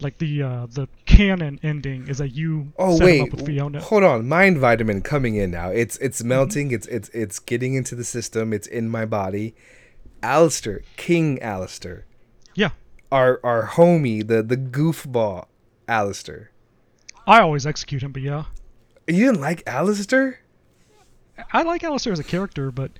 [0.00, 3.80] like the uh, the canon ending is that you Oh wait, him up with Fiona.
[3.80, 4.28] hold on.
[4.28, 5.70] Mind vitamin coming in now.
[5.70, 6.28] It's it's Mm-hmm.
[6.28, 6.70] melting.
[6.70, 8.52] It's it's it's getting into the system.
[8.52, 9.54] It's in my body.
[10.22, 12.04] Alistair, King Alistair,
[12.54, 12.70] Yeah,
[13.12, 15.46] our our homie, the the goofball,
[15.88, 16.50] Alistair.
[17.26, 18.44] I always execute him, but yeah,
[19.06, 20.40] You didn't like Alistair?
[21.52, 22.90] I like Alistair as a character, but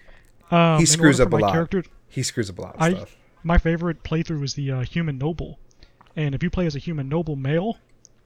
[0.50, 1.52] um, He screws up a lot.
[1.52, 3.16] Character, He screws up a lot of I stuff.
[3.42, 5.58] my favorite playthrough is the uh, human noble,
[6.14, 7.78] and if you play as a human noble male,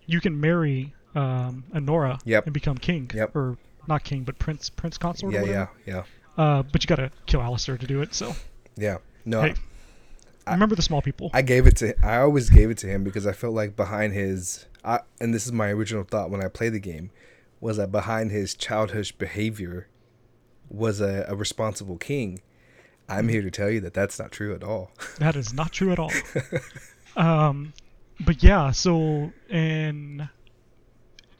[0.06, 2.46] you can marry um, Anora Yep.
[2.46, 3.34] and become king, Yep.
[3.36, 3.58] or
[3.88, 5.32] not king, but prince, prince consort.
[5.32, 5.70] or Yeah, whatever.
[5.86, 5.94] yeah,
[6.36, 8.14] yeah, Uh, but you gotta kill Alistair to do it.
[8.14, 8.34] So
[8.76, 8.98] yeah.
[9.24, 9.54] No, hey,
[10.46, 11.30] remember the small people.
[11.34, 11.94] I gave it to.
[12.04, 15.46] I always gave it to him because I felt like behind his, I, and this
[15.46, 17.10] is my original thought when I played the game,
[17.60, 19.88] was that behind his childish behavior,
[20.70, 22.40] was a, a responsible king.
[23.08, 24.92] I'm here to tell you that that's not true at all.
[25.18, 26.12] That is not true at all.
[27.16, 27.72] um,
[28.20, 30.28] but yeah, so in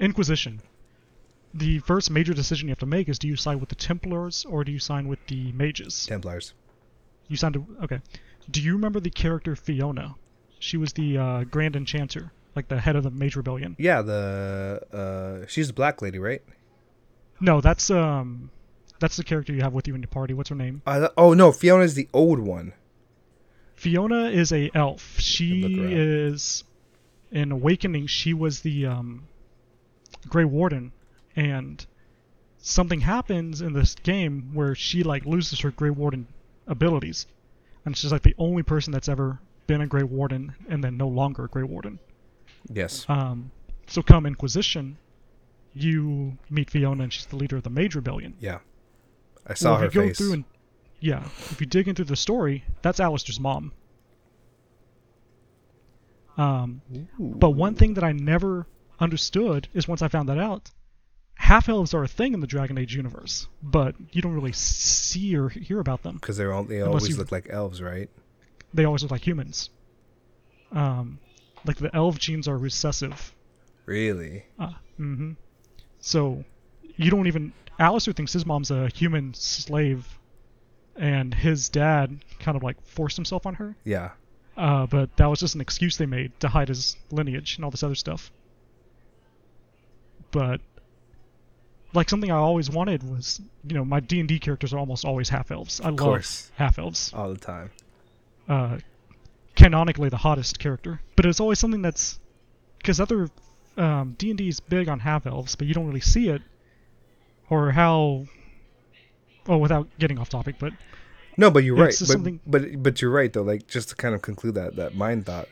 [0.00, 0.60] Inquisition,
[1.54, 4.44] the first major decision you have to make is do you side with the Templars
[4.44, 6.06] or do you side with the mages?
[6.06, 6.54] Templars.
[7.28, 8.00] You signed to, okay.
[8.50, 10.16] Do you remember the character Fiona?
[10.58, 13.76] She was the uh, Grand Enchanter, like the head of the Mage Rebellion.
[13.78, 16.42] Yeah, the uh, she's the black lady, right?
[17.40, 18.50] No, that's um,
[19.01, 20.34] that's the character you have with you in your party.
[20.34, 20.82] What's her name?
[20.86, 22.74] Uh, oh no, Fiona's the old one.
[23.74, 25.18] Fiona is a elf.
[25.18, 25.92] She look her up.
[25.92, 26.64] is
[27.32, 28.07] in Awakening.
[28.07, 29.26] She was the um,
[30.28, 30.92] Grey Warden,
[31.34, 31.84] and
[32.59, 36.26] something happens in this game where she like loses her Grey Warden
[36.66, 37.26] abilities,
[37.84, 41.09] and she's like the only person that's ever been a Grey Warden and then no
[41.09, 41.98] longer a Grey Warden.
[42.68, 43.07] Yes.
[43.09, 43.51] Um,
[43.86, 44.98] so come Inquisition,
[45.74, 48.34] you meet Fiona, and she's the leader of the Mage Rebellion.
[48.40, 48.59] Yeah.
[49.47, 50.18] I saw well, her if you go face.
[50.18, 50.45] through and
[51.01, 53.72] yeah, if you dig into the story, that's Alistair's mom.
[56.36, 56.82] Um,
[57.18, 58.66] but one thing that I never
[58.99, 60.70] understood is once I found that out,
[61.34, 65.36] half elves are a thing in the Dragon Age universe, but you don't really see
[65.36, 66.14] or hear about them.
[66.16, 68.09] because they're all, they always you- look like elves, right?
[68.72, 69.68] They always look like humans.
[70.70, 71.18] Um,
[71.64, 73.34] like the elf genes are recessive.
[73.84, 74.45] Really?
[74.59, 75.32] Uh, hmm
[75.99, 76.45] So
[76.97, 77.53] you don't even.
[77.80, 80.06] Alistair thinks his mom's a human slave
[80.96, 83.74] and his dad kind of like forced himself on her.
[83.84, 84.10] Yeah.
[84.56, 87.70] Uh, but that was just an excuse they made to hide his lineage and all
[87.70, 88.30] this other stuff.
[90.30, 90.60] But
[91.94, 95.06] like something I always wanted was, you know, my D and D characters are almost
[95.06, 95.80] always half elves.
[95.80, 96.52] I love course.
[96.56, 97.12] half elves.
[97.14, 97.70] All the time.
[98.46, 98.78] Uh,
[99.56, 102.20] canonically the hottest character, but it's always something that's
[102.78, 103.28] because other
[103.78, 106.42] um, D and D is big on half elves, but you don't really see it
[107.51, 108.24] or how.
[109.46, 110.72] Well, without getting off topic, but
[111.36, 111.86] No, but you're right.
[111.98, 113.42] But, something- but but you're right though.
[113.42, 115.48] Like just to kind of conclude that that mind thought,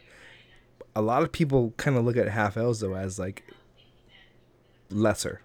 [0.94, 3.44] a lot of people kind of look at half elves though as like
[4.90, 5.42] lesser.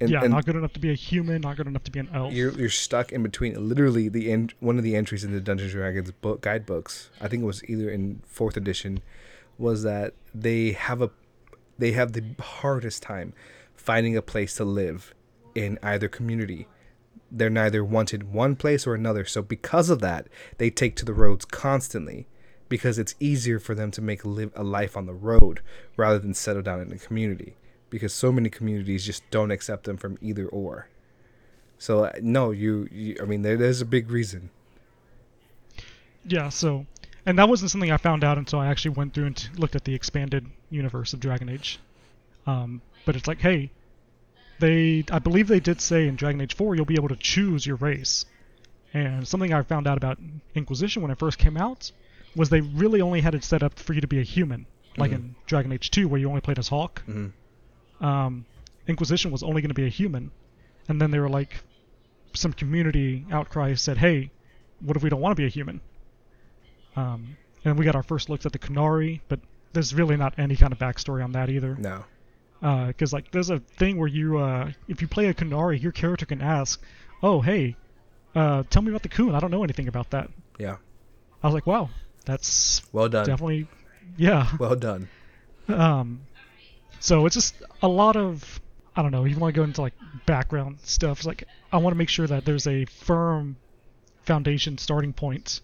[0.00, 1.98] And, yeah, and not good enough to be a human, not good enough to be
[1.98, 2.32] an elf.
[2.32, 3.68] you're you're stuck in between.
[3.68, 4.54] Literally, the end.
[4.60, 7.64] One of the entries in the Dungeons and Dragons book guidebooks, I think it was
[7.64, 9.00] either in fourth edition,
[9.58, 11.10] was that they have a
[11.78, 13.32] they have the hardest time
[13.74, 15.14] finding a place to live
[15.58, 16.68] in either community.
[17.30, 19.24] They're neither wanted one place or another.
[19.24, 22.26] So because of that, they take to the roads constantly
[22.68, 25.60] because it's easier for them to make live a life on the road
[25.96, 27.56] rather than settle down in a community
[27.90, 30.88] because so many communities just don't accept them from either or.
[31.78, 34.50] So uh, no, you, you I mean there, there's a big reason.
[36.24, 36.86] Yeah, so,
[37.24, 39.76] and that wasn't something I found out until I actually went through and t- looked
[39.76, 41.78] at the expanded universe of Dragon Age.
[42.46, 43.70] Um, but it's like, hey,
[44.60, 47.66] they, I believe they did say in Dragon Age 4 you'll be able to choose
[47.66, 48.24] your race.
[48.94, 50.18] And something I found out about
[50.54, 51.92] Inquisition when it first came out
[52.34, 55.10] was they really only had it set up for you to be a human, like
[55.12, 57.02] in Dragon Age 2 where you only played as Hawke.
[57.06, 57.32] Mhm.
[58.00, 58.46] Um,
[58.86, 60.30] Inquisition was only going to be a human,
[60.88, 61.62] and then they were like,
[62.34, 64.30] some community outcry said, hey,
[64.80, 65.80] what if we don't want to be a human?
[66.96, 69.40] Um, and we got our first looks at the Qunari, but
[69.72, 71.76] there's really not any kind of backstory on that either.
[71.76, 72.04] No.
[72.60, 76.26] Because like there's a thing where you, uh, if you play a Qunari, your character
[76.26, 76.80] can ask,
[77.22, 77.76] "Oh, hey,
[78.34, 79.34] uh, tell me about the Qun.
[79.34, 80.76] I don't know anything about that." Yeah.
[81.42, 81.90] I was like, "Wow,
[82.24, 83.26] that's Well done.
[83.26, 83.68] definitely,
[84.16, 85.08] yeah." Well done.
[85.68, 86.22] Um,
[87.00, 88.60] so it's just a lot of
[88.96, 89.24] I don't know.
[89.24, 89.94] You want to go into like
[90.26, 91.18] background stuff.
[91.18, 93.56] It's like I want to make sure that there's a firm
[94.24, 95.60] foundation starting point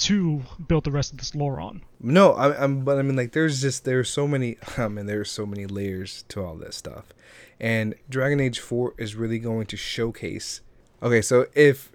[0.00, 1.82] to build the rest of this lore on.
[2.00, 4.56] No, I, I'm, but I mean, like, there's just there's so many.
[4.78, 7.06] I mean, there's so many layers to all this stuff,
[7.60, 10.62] and Dragon Age Four is really going to showcase.
[11.02, 11.92] Okay, so if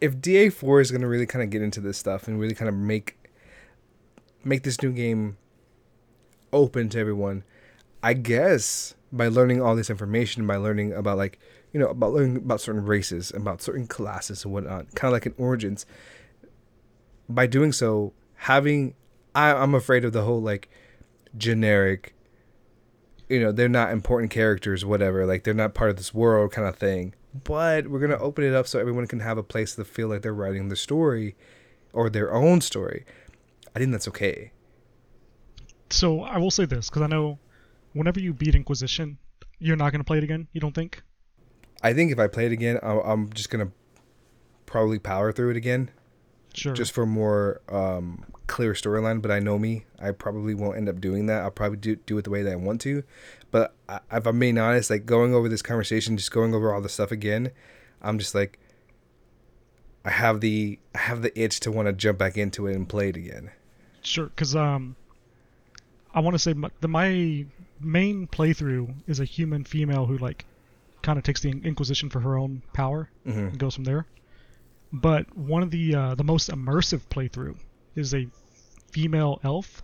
[0.00, 2.54] if DA Four is going to really kind of get into this stuff and really
[2.54, 3.16] kind of make
[4.44, 5.36] make this new game
[6.52, 7.44] open to everyone,
[8.02, 11.38] I guess by learning all this information, by learning about like
[11.72, 15.26] you know about learning about certain races, about certain classes and whatnot, kind of like
[15.26, 15.86] in Origins.
[17.34, 18.94] By doing so, having
[19.34, 20.68] I, I'm afraid of the whole like
[21.36, 22.14] generic,
[23.28, 25.26] you know, they're not important characters, whatever.
[25.26, 27.14] Like they're not part of this world kind of thing.
[27.44, 30.22] But we're gonna open it up so everyone can have a place to feel like
[30.22, 31.34] they're writing the story,
[31.92, 33.04] or their own story.
[33.74, 34.52] I think that's okay.
[35.88, 37.38] So I will say this because I know
[37.94, 39.18] whenever you beat Inquisition,
[39.58, 40.48] you're not gonna play it again.
[40.52, 41.02] You don't think?
[41.82, 43.70] I think if I play it again, I'm, I'm just gonna
[44.66, 45.90] probably power through it again,
[46.54, 46.74] Sure.
[46.74, 49.22] just for more um, clear storyline.
[49.22, 51.42] But I know me, I probably won't end up doing that.
[51.42, 53.02] I'll probably do do it the way that I want to.
[53.50, 56.80] But I, if I'm being honest, like going over this conversation, just going over all
[56.80, 57.50] the stuff again,
[58.00, 58.58] I'm just like,
[60.04, 62.88] I have the I have the itch to want to jump back into it and
[62.88, 63.50] play it again.
[64.02, 64.96] Sure, because um,
[66.14, 67.46] I want to say my, the my
[67.80, 70.44] main playthrough is a human female who like
[71.02, 74.06] kind of takes the Inquisition for her own power hmm and goes from there.
[74.92, 77.56] But one of the uh, the most immersive playthrough
[77.94, 78.26] is a
[78.90, 79.82] female elf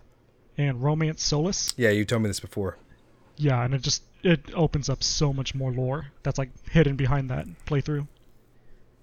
[0.57, 1.73] and romance Solas.
[1.77, 2.77] Yeah, you told me this before.
[3.37, 7.29] Yeah, and it just it opens up so much more lore that's like hidden behind
[7.31, 8.07] that playthrough.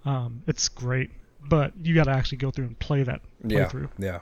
[0.05, 1.11] Um, it's great,
[1.49, 3.89] but you got to actually go through and play that Yeah, playthrough.
[3.99, 4.21] yeah,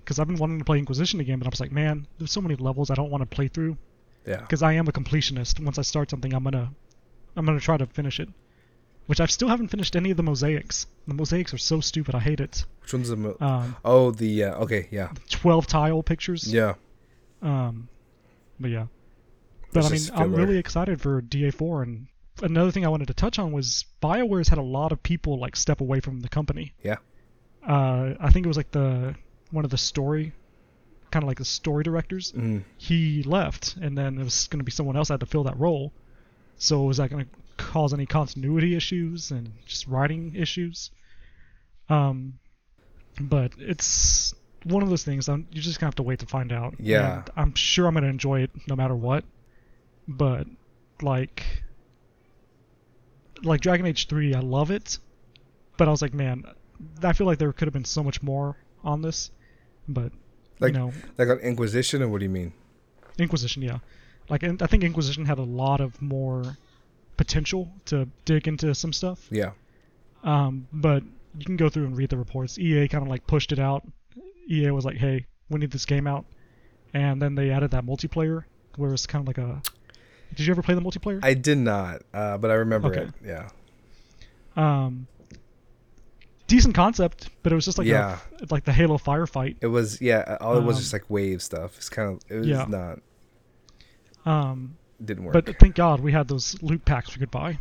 [0.00, 2.40] because I've been wanting to play Inquisition again, but I was like, man, there's so
[2.40, 3.76] many levels I don't want to play through
[4.26, 4.40] yeah.
[4.40, 5.60] because I am a completionist.
[5.62, 6.72] Once I start something, I'm gonna
[7.36, 8.28] I'm gonna try to finish it.
[9.06, 10.86] Which I still haven't finished any of the mosaics.
[11.06, 12.14] The mosaics are so stupid.
[12.16, 12.64] I hate it.
[12.82, 13.16] Which one's the?
[13.16, 16.52] Mo- Um, oh, the uh, okay, yeah, 12 tile pictures.
[16.52, 16.74] yeah.
[17.42, 17.88] Um,
[18.58, 18.86] but yeah.
[19.72, 21.82] But I mean, I'm really excited for DA4.
[21.82, 22.06] And
[22.42, 25.54] another thing I wanted to touch on was BioWare's had a lot of people like
[25.54, 26.72] step away from the company.
[26.82, 26.96] Yeah.
[27.66, 29.14] Uh, I think it was like the
[29.50, 30.32] one of the story,
[31.10, 32.32] kind of like the story directors.
[32.32, 32.64] Mm.
[32.76, 35.44] he left, and then it was going to be someone else that had to fill
[35.44, 35.92] that role.
[36.58, 40.90] So was that going to cause any continuity issues and just writing issues?
[41.88, 42.34] Um,
[43.20, 44.34] but it's
[44.64, 45.28] one of those things.
[45.28, 46.74] I'm, you're just gonna have to wait to find out.
[46.80, 47.18] Yeah.
[47.18, 49.24] And I'm sure I'm gonna enjoy it no matter what.
[50.08, 50.46] But
[51.02, 51.42] like,
[53.42, 54.98] like Dragon Age 3, I love it,
[55.76, 56.44] but I was like, man,
[57.02, 59.30] I feel like there could have been so much more on this,
[59.88, 60.12] but
[60.58, 62.52] Like- you know, Like on Inquisition, or what do you mean?
[63.18, 63.78] Inquisition, yeah.
[64.28, 66.56] Like I think Inquisition had a lot of more
[67.16, 69.26] potential to dig into some stuff.
[69.30, 69.52] Yeah.
[70.24, 71.02] Um, but
[71.38, 72.58] you can go through and read the reports.
[72.58, 73.86] EA kind of like pushed it out.
[74.50, 76.24] EA was like, "Hey, we need this game out,"
[76.94, 78.44] and then they added that multiplayer,
[78.76, 79.62] where it's kind of like a.
[80.34, 81.20] Did you ever play the multiplayer?
[81.22, 83.02] I did not, uh, but I remember Okay.
[83.02, 83.10] it.
[83.24, 83.48] Yeah.
[84.56, 85.06] um,
[86.46, 88.18] decent concept, but it was just like Yeah.
[88.40, 89.56] a like the Halo firefight.
[89.60, 90.36] It was yeah.
[90.40, 91.76] All it was Um, just like wave stuff.
[91.76, 92.64] It's kind of it was Yeah.
[92.68, 93.00] not
[94.26, 95.32] Um, didn't work.
[95.32, 97.58] but thank God we had those loot packs we could buy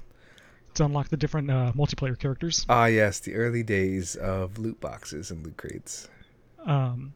[0.74, 2.66] to unlock the different uh, multiplayer characters.
[2.68, 6.09] ah yes, the early days of loot boxes and loot crates.
[6.66, 7.13] um,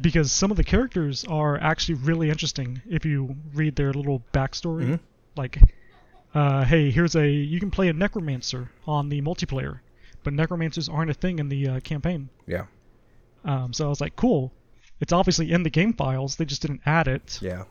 [0.00, 4.84] because some of the characters are actually really interesting if you read their little backstory.
[4.88, 5.00] Mhm.
[5.36, 5.60] Like,
[6.34, 9.78] uh, hey, here's a you can play a necromancer on the multiplayer,
[10.24, 12.28] but necromancers aren't a thing in the uh, campaign.
[12.46, 12.64] Yeah.
[13.44, 14.52] Um, so I was like, cool.
[15.00, 16.36] It's obviously in the game files.
[16.36, 17.38] They just didn't add it.
[17.42, 17.64] Yeah.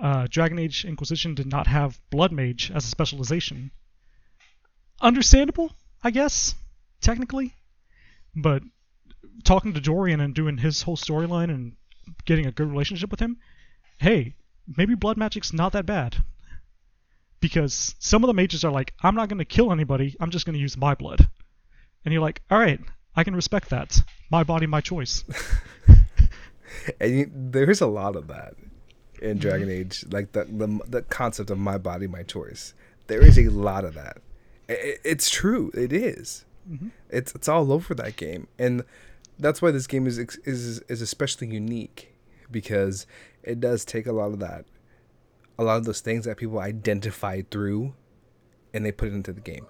[0.00, 3.70] Uh, Dragon Age Inquisition did not have Blood Mage as a specialization.
[5.00, 5.72] Understandable,
[6.02, 6.54] I guess,
[7.00, 7.54] technically.
[8.34, 8.62] But
[9.44, 11.76] talking to Dorian and doing his whole storyline and
[12.24, 13.38] getting a good relationship with him,
[13.98, 14.34] hey,
[14.76, 16.16] maybe blood magic's not that bad.
[17.40, 20.46] Because some of the mages are like, I'm not going to kill anybody, I'm just
[20.46, 21.28] going to use my blood.
[22.04, 22.80] And you're like, alright,
[23.14, 24.02] I can respect that.
[24.30, 25.24] My body, my choice.
[27.00, 28.54] And you, there's a lot of that.
[29.20, 32.74] In Dragon Age, like the, the the concept of my body, my choice.
[33.06, 34.18] There is a lot of that.
[34.68, 35.70] I- I- it's true.
[35.74, 36.44] It is.
[36.70, 36.90] Mhm.
[37.10, 38.82] It's it's all over that game, and
[39.38, 42.12] that's why this game is is is especially unique
[42.50, 43.06] because
[43.42, 44.64] it does take a lot of that,
[45.58, 47.94] a lot of those things that people identify through,
[48.74, 49.66] and they put it into the game.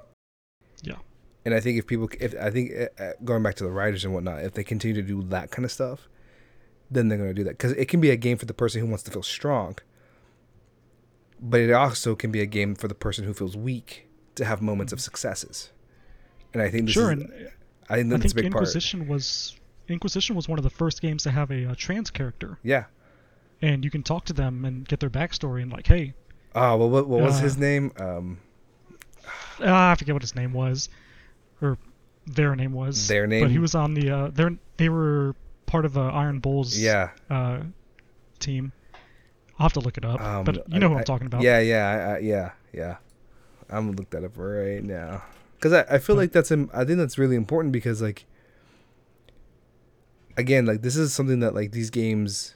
[0.83, 0.97] Yeah.
[1.45, 4.05] And I think if people, if I think uh, uh, going back to the writers
[4.05, 6.09] and whatnot, if they continue to do that kind of stuff,
[6.91, 8.81] then they're going to do that because it can be a game for the person
[8.81, 9.77] who wants to feel strong,
[11.41, 14.63] but it also can be a game for the person who feels weak to have
[14.63, 15.71] moments of successes.
[16.53, 17.33] And I think this Sure, is, and
[17.89, 18.63] I think I that's a think big part.
[18.63, 19.57] Inquisition was
[19.89, 22.85] Inquisition was one of the first games to have a, uh trans character, Yeah.
[23.63, 26.15] and you can talk to them and get their backstory and like, hey,
[26.55, 27.93] Oh well, what, what was Uh, his name?
[27.99, 28.39] Um,
[29.61, 30.89] ah, I forget what his name was,
[31.61, 31.77] or
[32.27, 33.07] their name was.
[33.09, 34.45] Their name But he was on the uh, they
[34.79, 35.35] they were
[35.67, 37.11] part of uh, Iron Bull's yeah.
[37.31, 37.61] uh,
[38.39, 38.73] team.
[39.59, 41.43] I'll have to look it up, Um, but you know I- who I'm talking about.
[41.43, 42.97] Yeah, yeah, I, I, yeah, yeah.
[43.69, 45.23] I'm gonna look that up right now
[45.57, 48.27] because I, I feel But- like that's I think that's really important because like
[50.37, 52.55] again like this is something that like these games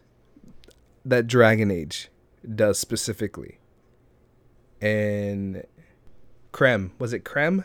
[1.05, 2.09] that Dragon Age
[2.55, 3.59] does specifically
[4.81, 5.65] and
[6.53, 7.65] Krem was it Krem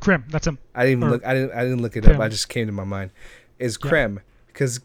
[0.00, 0.58] Krim, that's him.
[0.74, 2.66] I didn't even Or- look I didn't I didn't look it up I just came
[2.66, 3.10] to my mind
[3.58, 3.90] is Yeah.
[4.54, 4.80] Because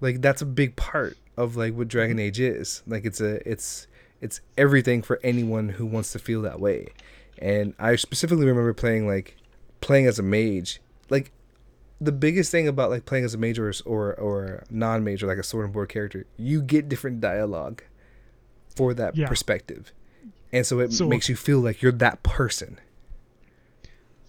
[0.00, 2.18] like that's a big part of like what Dragon.
[2.18, 3.86] Age is like it's a it's
[4.20, 6.88] it's everything for anyone who wants to feel that way
[7.38, 9.36] and I specifically remember playing like
[9.80, 10.80] playing as a mage
[11.10, 11.30] like
[12.00, 15.42] the biggest thing about like playing as a mage or or, or non-mage like a
[15.42, 17.82] sword and board character you get different dialogue
[18.74, 19.26] for that Yeah.
[19.28, 19.92] perspective
[20.52, 22.78] and so it So- makes you feel like you're that person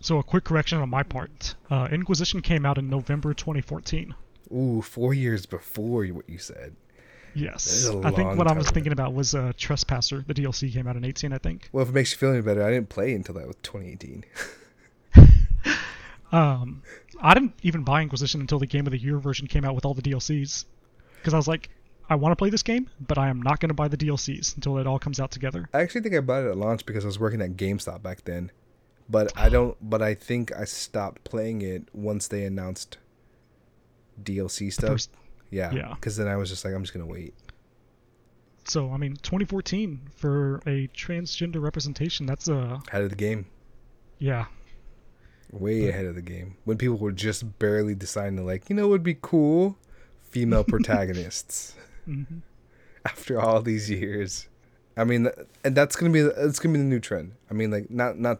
[0.01, 1.55] So a quick correction on my part.
[1.69, 4.13] Uh, Inquisition came out in November 2014.
[4.51, 6.75] Ooh four years before what you said
[7.37, 10.23] Yes, I think what I was thinking about was uh, Trespasser.
[10.25, 11.67] The DLC came out in 18, I think.
[11.73, 14.23] Well, if it makes you feel any better, I didn't play until that was 2018.
[16.31, 16.81] Um,
[17.21, 19.85] I didn't even buy Inquisition until the Game of the Year version came out with
[19.85, 20.65] all the DLCs,
[21.17, 21.69] because I was like,
[22.09, 24.55] I want to play this game, but I am not going to buy the DLCs
[24.55, 25.69] until it all comes out together.
[25.73, 28.25] I actually think I bought it at launch because I was working at GameStop back
[28.25, 28.51] then.
[29.07, 29.77] But I don't.
[29.81, 32.97] But I think I stopped playing it once they announced
[34.23, 34.89] DLC stuff.
[34.91, 35.11] First-
[35.51, 35.71] yeah.
[35.73, 35.93] yeah.
[35.95, 37.33] Because then I was just like, I'm just gonna wait.
[38.65, 42.25] So I mean, 2014 for a transgender representation.
[42.25, 43.45] That's a Ahead of the game.
[44.17, 44.45] yeah,
[45.51, 46.57] Way But- ahead of the game.
[46.65, 49.77] When people were just barely deciding to like, you know, would be cool,
[50.21, 51.75] female protagonists.
[52.05, 52.23] hmm
[53.05, 54.47] after all these years.
[54.97, 55.27] I mean,
[55.63, 57.33] and that's gonna be that's gonna be the new trend.
[57.51, 58.39] I mean, like not not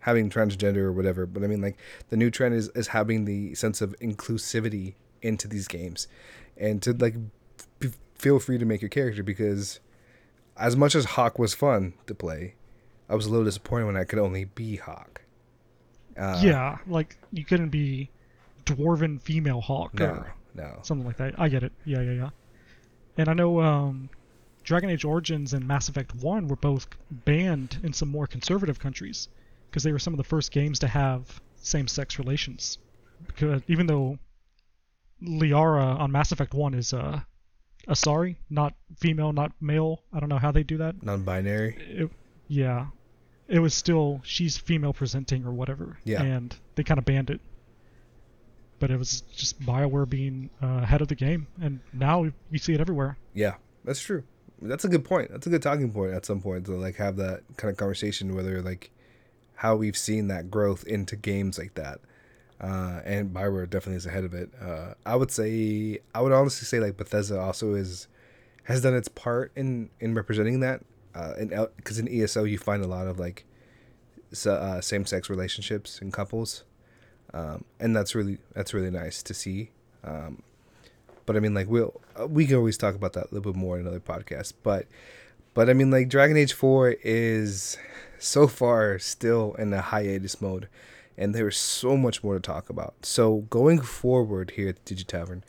[0.00, 1.76] having transgender or whatever, but I mean like
[2.08, 6.08] the new trend is is having the sense of inclusivity into these games,
[6.56, 7.14] and to like
[7.82, 9.80] f- feel free to make your character because
[10.56, 12.54] as much as Hawke was fun to play,
[13.08, 15.22] I was a little disappointed when I could only be Hawke.
[16.18, 16.78] Uh, yeah.
[16.86, 18.10] Like you couldn't be
[18.64, 20.78] dwarven female Hawke No, or no.
[20.82, 21.38] something like that.
[21.38, 21.72] I get it.
[21.84, 22.30] Yeah, yeah, yeah.
[23.18, 24.08] And I know um,
[24.64, 29.28] Dragon Age Origins and Mass Effect 1 were both banned in some more conservative countries
[29.70, 32.78] because they were some of the first games to have same-sex relations.
[33.26, 34.18] Because even though
[35.22, 37.20] Liara on Mass Effect One is uh,
[37.88, 40.02] Asari, not female, not male.
[40.12, 41.02] I don't know how they do that.
[41.02, 41.76] Non-binary.
[41.78, 42.10] It,
[42.48, 42.86] yeah,
[43.48, 45.98] it was still she's female presenting or whatever.
[46.04, 46.22] Yeah.
[46.22, 47.40] And they kind of banned it.
[48.78, 52.58] But it was just Bioware being uh, ahead of the game, and now we you
[52.58, 53.16] see it everywhere.
[53.32, 53.54] Yeah,
[53.84, 54.24] that's true.
[54.60, 55.30] That's a good point.
[55.30, 58.34] That's a good talking point at some point to like have that kind of conversation
[58.34, 58.90] whether like
[59.54, 62.00] how we've seen that growth into games like that.
[62.60, 64.50] Uh, and Bioware definitely is ahead of it.
[64.60, 68.08] Uh, I would say I would honestly say like Bethesda also is
[68.64, 70.82] has done its part in in representing that.
[71.14, 73.44] Uh, in because in ESO you find a lot of like
[74.46, 76.64] uh, same sex relationships and couples,
[77.32, 79.70] um, and that's really that's really nice to see.
[80.04, 80.42] Um,
[81.26, 83.58] but I mean, like we'll uh, we can always talk about that a little bit
[83.58, 84.54] more in another podcast.
[84.62, 84.86] But
[85.54, 87.76] but I mean, like Dragon Age Four is
[88.18, 90.68] so far still in a hiatus mode,
[91.18, 92.94] and there's so much more to talk about.
[93.02, 95.44] So going forward here at Digi Tavern,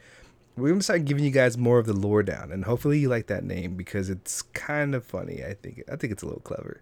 [0.55, 3.27] we're gonna start giving you guys more of the lore down, and hopefully you like
[3.27, 5.43] that name because it's kind of funny.
[5.43, 6.81] I think I think it's a little clever.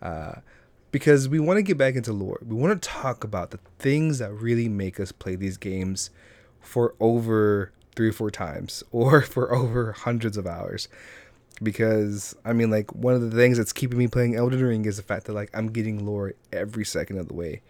[0.00, 0.36] Uh,
[0.90, 2.38] because we want to get back into lore.
[2.46, 6.10] We want to talk about the things that really make us play these games
[6.60, 10.88] for over three or four times or for over hundreds of hours.
[11.62, 14.96] Because I mean, like one of the things that's keeping me playing Elden Ring is
[14.96, 17.62] the fact that like I'm getting lore every second of the way,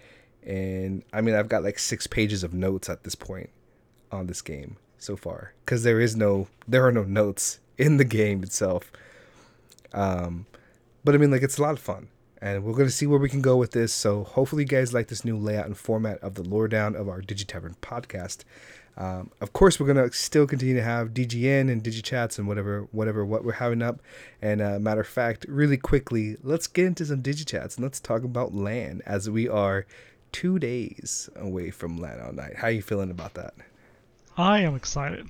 [0.48, 3.50] and I mean I've got like six pages of notes at this point
[4.10, 8.04] on this game so far because there is no there are no notes in the
[8.04, 8.90] game itself.
[9.92, 10.46] Um,
[11.04, 12.08] but I mean like it's a lot of fun
[12.40, 13.92] and we're going to see where we can go with this.
[13.92, 17.08] So hopefully you guys like this new layout and format of the lore down of
[17.08, 18.44] our DigiTavern podcast.
[18.96, 22.88] Um, of course, we're going to still continue to have DGN and DigiChats and whatever,
[22.90, 24.00] whatever, what we're having up.
[24.42, 28.24] And uh, matter of fact, really quickly, let's get into some DigiChats and let's talk
[28.24, 29.86] about LAN as we are
[30.32, 32.56] two days away from LAN all night.
[32.56, 33.54] How are you feeling about that?
[34.36, 35.26] I am excited.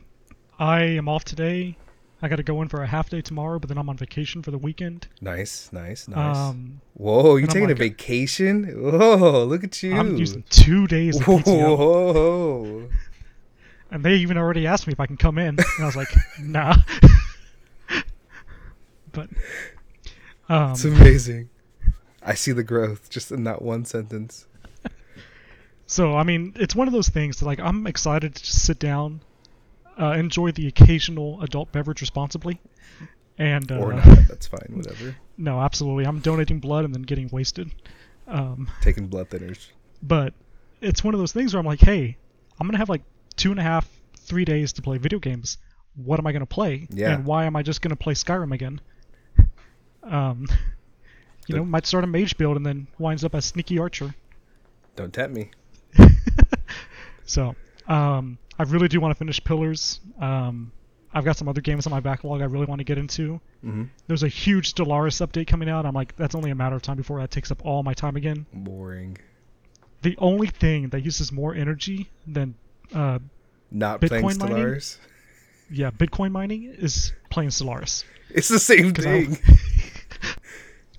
[0.58, 1.76] I am off today.
[2.20, 4.42] I got to go in for a half day tomorrow, but then I'm on vacation
[4.42, 5.06] for the weekend.
[5.20, 6.36] Nice, nice, nice.
[6.36, 8.64] Um, Whoa, you and I'm taking a vacation?
[8.64, 9.96] Whoa, look at you.
[9.96, 12.88] I'm using two days of PTO, Whoa.
[13.92, 16.08] and they even already asked me if I can come in, and I was like,
[16.40, 16.74] nah.
[19.12, 19.28] but
[20.48, 21.50] um, It's amazing.
[22.20, 24.47] I see the growth just in that one sentence.
[25.88, 28.78] So I mean, it's one of those things that like I'm excited to just sit
[28.78, 29.20] down,
[29.98, 32.60] uh, enjoy the occasional adult beverage responsibly,
[33.38, 34.04] and uh, Or not.
[34.28, 34.68] That's fine.
[34.76, 35.16] Whatever.
[35.38, 37.72] no, absolutely, I'm donating blood and then getting wasted.
[38.26, 39.68] Um, Taking blood thinners.
[40.02, 40.34] but
[40.82, 42.18] it's one of those things where I'm like, hey,
[42.60, 43.02] I'm gonna have like
[43.36, 45.56] two and a half, three days to play video games.
[45.96, 46.86] What am I gonna play?
[46.90, 47.14] Yeah.
[47.14, 48.80] And why am I just gonna play Skyrim again?
[50.02, 50.46] Um,
[51.48, 54.14] you know, might start a mage build and then winds up as sneaky archer.
[54.94, 55.50] Don't tempt me.
[57.28, 57.54] So,
[57.86, 60.00] um, I really do want to finish Pillars.
[60.20, 60.72] Um,
[61.14, 63.40] I've got some other games on my backlog I really want to get into.
[63.62, 65.86] hmm There's a huge Stellaris update coming out.
[65.86, 68.16] I'm like, that's only a matter of time before that takes up all my time
[68.16, 68.44] again.
[68.52, 69.16] Boring.
[70.02, 72.54] The only thing that uses more energy than,
[72.94, 73.18] uh,
[73.70, 74.56] Not Bitcoin playing mining?
[74.56, 74.98] Stellaris.
[75.70, 78.04] yeah, Bitcoin mining is playing Stellaris.
[78.30, 79.38] It's the same thing.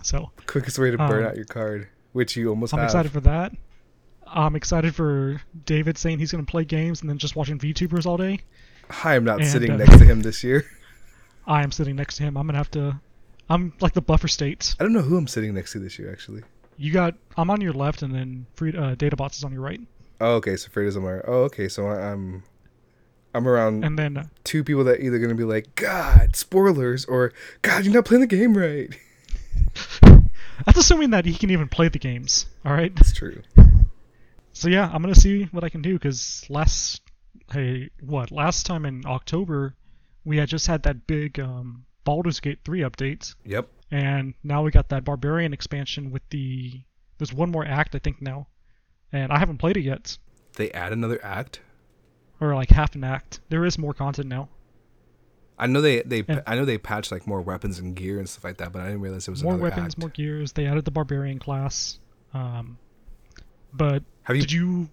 [0.01, 2.87] So, Quickest way to burn Um, out your card, which you almost I'm have.
[2.87, 3.51] excited for that.
[4.33, 8.05] I'm excited for David saying he's going to play games and then just watching VTubers
[8.05, 8.39] all day.
[9.03, 10.65] I am not And, sitting uh, next to him this year.
[11.47, 12.37] I am sitting next to him.
[12.37, 12.99] I'm going to have to.
[13.49, 14.75] I'm like the buffer states.
[14.79, 16.43] I don't know who I'm sitting next to this year, actually.
[16.77, 17.15] You got.
[17.37, 19.81] I'm on your left, and then free, uh, Databots is on your right.
[20.21, 20.55] Oh, okay.
[20.55, 21.19] So Freda's on my.
[21.27, 21.67] Oh, okay.
[21.67, 22.43] So I- I'm.
[23.33, 27.31] I'm around And then uh, two people that either gonna be like, God, spoilers, or
[27.61, 28.89] God, you're not playing the game right.
[30.65, 32.47] that's assuming that he can even play the games.
[32.65, 32.95] All right.
[32.95, 33.41] That's true.
[34.59, 37.01] So yeah, I'm gonna see what I can do because last,
[37.49, 39.73] hey, what last time in October,
[40.25, 43.69] we had just had that big um, Baldur's Gate 3 update, Yep.
[43.89, 46.81] and now we got that Barbarian expansion with the.
[47.17, 48.47] There's one more act I think now,
[49.13, 50.17] and I haven't played it yet,
[50.57, 51.61] They add another act.
[52.41, 53.39] or like half an act.
[53.47, 54.49] There is more content now.
[55.57, 56.41] I know they they Yeah.
[56.45, 58.87] I know they patched like more weapons and gear and stuff like that, but I
[58.87, 59.99] didn't realize it was more weapons, act.
[59.99, 60.51] more gears.
[60.51, 61.97] They added the Barbarian class.
[62.33, 62.77] Um,
[63.73, 64.41] but Have you?
[64.41, 64.89] did you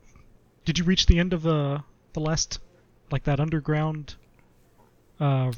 [0.64, 2.60] did you reach the end of the the last
[3.10, 4.16] like that underground?
[5.20, 5.52] Uh,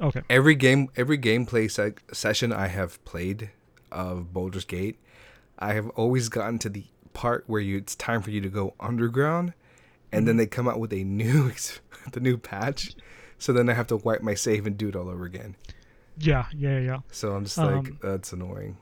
[0.00, 0.22] okay.
[0.28, 3.50] Every game, every gameplay se- session I have played
[3.92, 4.98] of Baldur's Gate,
[5.58, 8.74] I have always gotten to the part where you it's time for you to go
[8.80, 9.54] underground,
[10.12, 10.26] and Mm-hmm.
[10.26, 11.52] then they come out with a new
[12.12, 12.94] the new patch,
[13.38, 15.56] so then I have to wipe my save and do it all over again.
[16.18, 16.98] Yeah, yeah, yeah.
[17.10, 18.76] So I'm just like, Um, that's annoying.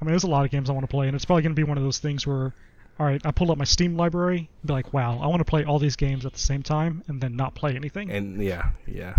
[0.00, 1.54] I mean, there's a lot of games I want to play, and it's probably gonna
[1.54, 2.54] be one of those things where
[2.98, 5.64] all right, I pull up my Steam library, be like, wow, I want to play
[5.64, 8.10] all these games at the same time, and then not play anything.
[8.10, 9.14] And yeah, yeah.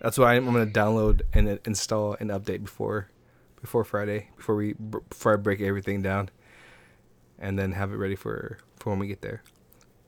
[0.00, 3.10] That's why I'm, gonna download and install and update before
[3.60, 6.30] before Friday, before we before I break everything down,
[7.38, 9.42] and then have it ready for for when we get there.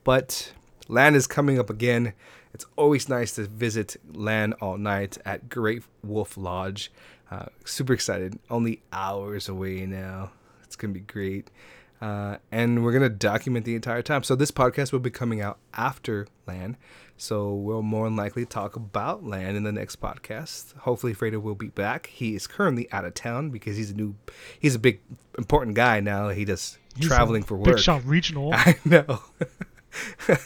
[0.04, 0.52] But
[0.88, 2.12] LAN is coming up again.
[2.52, 6.92] It's always nice to visit LAN all night at Great Wolf Lodge.
[7.30, 8.38] Uh, super excited.
[8.50, 10.32] Only hours away now.
[10.62, 11.50] It's gonna be great.
[12.00, 14.22] Uh, and we're gonna document the entire time.
[14.22, 16.76] So this podcast will be coming out after LAN.
[17.18, 20.74] So we'll more than likely talk about LAN in the next podcast.
[20.78, 22.06] Hopefully, Fredo will be back.
[22.06, 24.14] He is currently out of town because he's a new,
[24.58, 25.00] he's a big
[25.36, 26.30] important guy now.
[26.30, 27.66] He does He's traveling for work.
[27.66, 28.52] Big Shot Regional.
[28.54, 29.20] I know.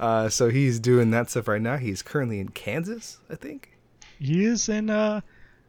[0.00, 1.76] uh, so he's doing that stuff right now.
[1.76, 3.70] He's currently in Kansas, I think.
[4.18, 5.22] He is in uh,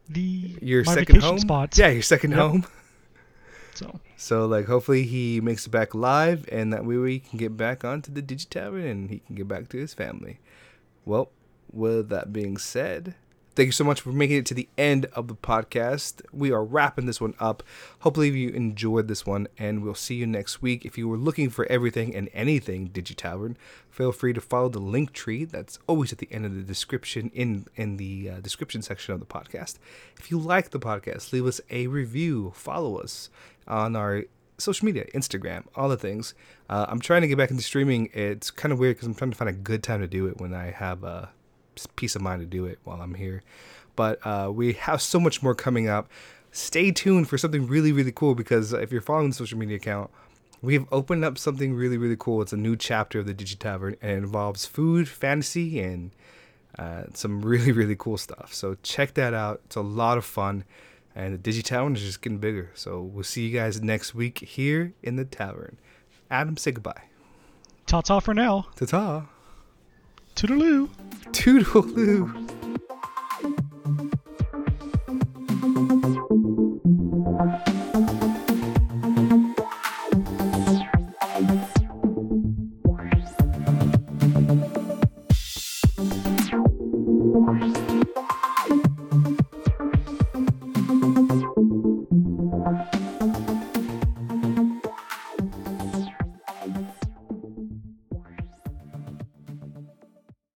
[0.08, 1.38] the Your second home.
[1.38, 1.76] spot.
[1.78, 2.38] Yeah, your second Yep.
[2.40, 2.66] home.
[3.80, 7.56] So So like, hopefully he makes it back live, and that way we can get
[7.56, 10.38] back onto the Digi Tavern, and he can get back to his family.
[11.06, 11.30] Well,
[11.72, 13.14] with that being said,
[13.60, 16.22] thank you so much for making it to the end of the podcast.
[16.32, 17.62] We are wrapping this one up.
[17.98, 20.86] Hopefully you enjoyed this one, and we'll see you next week.
[20.86, 23.58] If you were looking for everything and anything Digi Tavern,
[23.90, 27.30] feel free to follow the link tree that's always at the end of the description
[27.34, 29.76] in in the uh, description section of the podcast.
[30.18, 32.52] If you like the podcast, leave us a review.
[32.54, 33.28] Follow us
[33.68, 34.24] on our
[34.56, 36.32] social media, Instagram, all the things.
[36.70, 38.08] Uh, I'm trying to get back into streaming.
[38.14, 40.40] It's kind of weird because I'm trying to find a good time to do it
[40.40, 41.28] when I have a
[41.96, 43.42] peace of mind to do it while I'm here.
[43.96, 46.08] But uh, we have so much more coming up.
[46.52, 50.10] Stay tuned for something really, really cool because if you're following the social media account,
[50.62, 52.42] we have opened up something really, really cool.
[52.42, 56.10] It's a new chapter of the Digi Tavern and it involves food, fantasy, and
[56.78, 58.52] uh, some really, really cool stuff.
[58.52, 59.60] So check that out.
[59.66, 60.64] It's a lot of fun.
[61.14, 62.70] And the Digi Tavern is just getting bigger.
[62.74, 65.78] So we'll see you guys next week here in the tavern.
[66.30, 67.02] Adam, say goodbye.
[67.86, 68.66] ta ta for now.
[68.76, 69.26] Ta ta.
[70.40, 70.88] Toodaloo.
[71.32, 72.30] Toodaloo.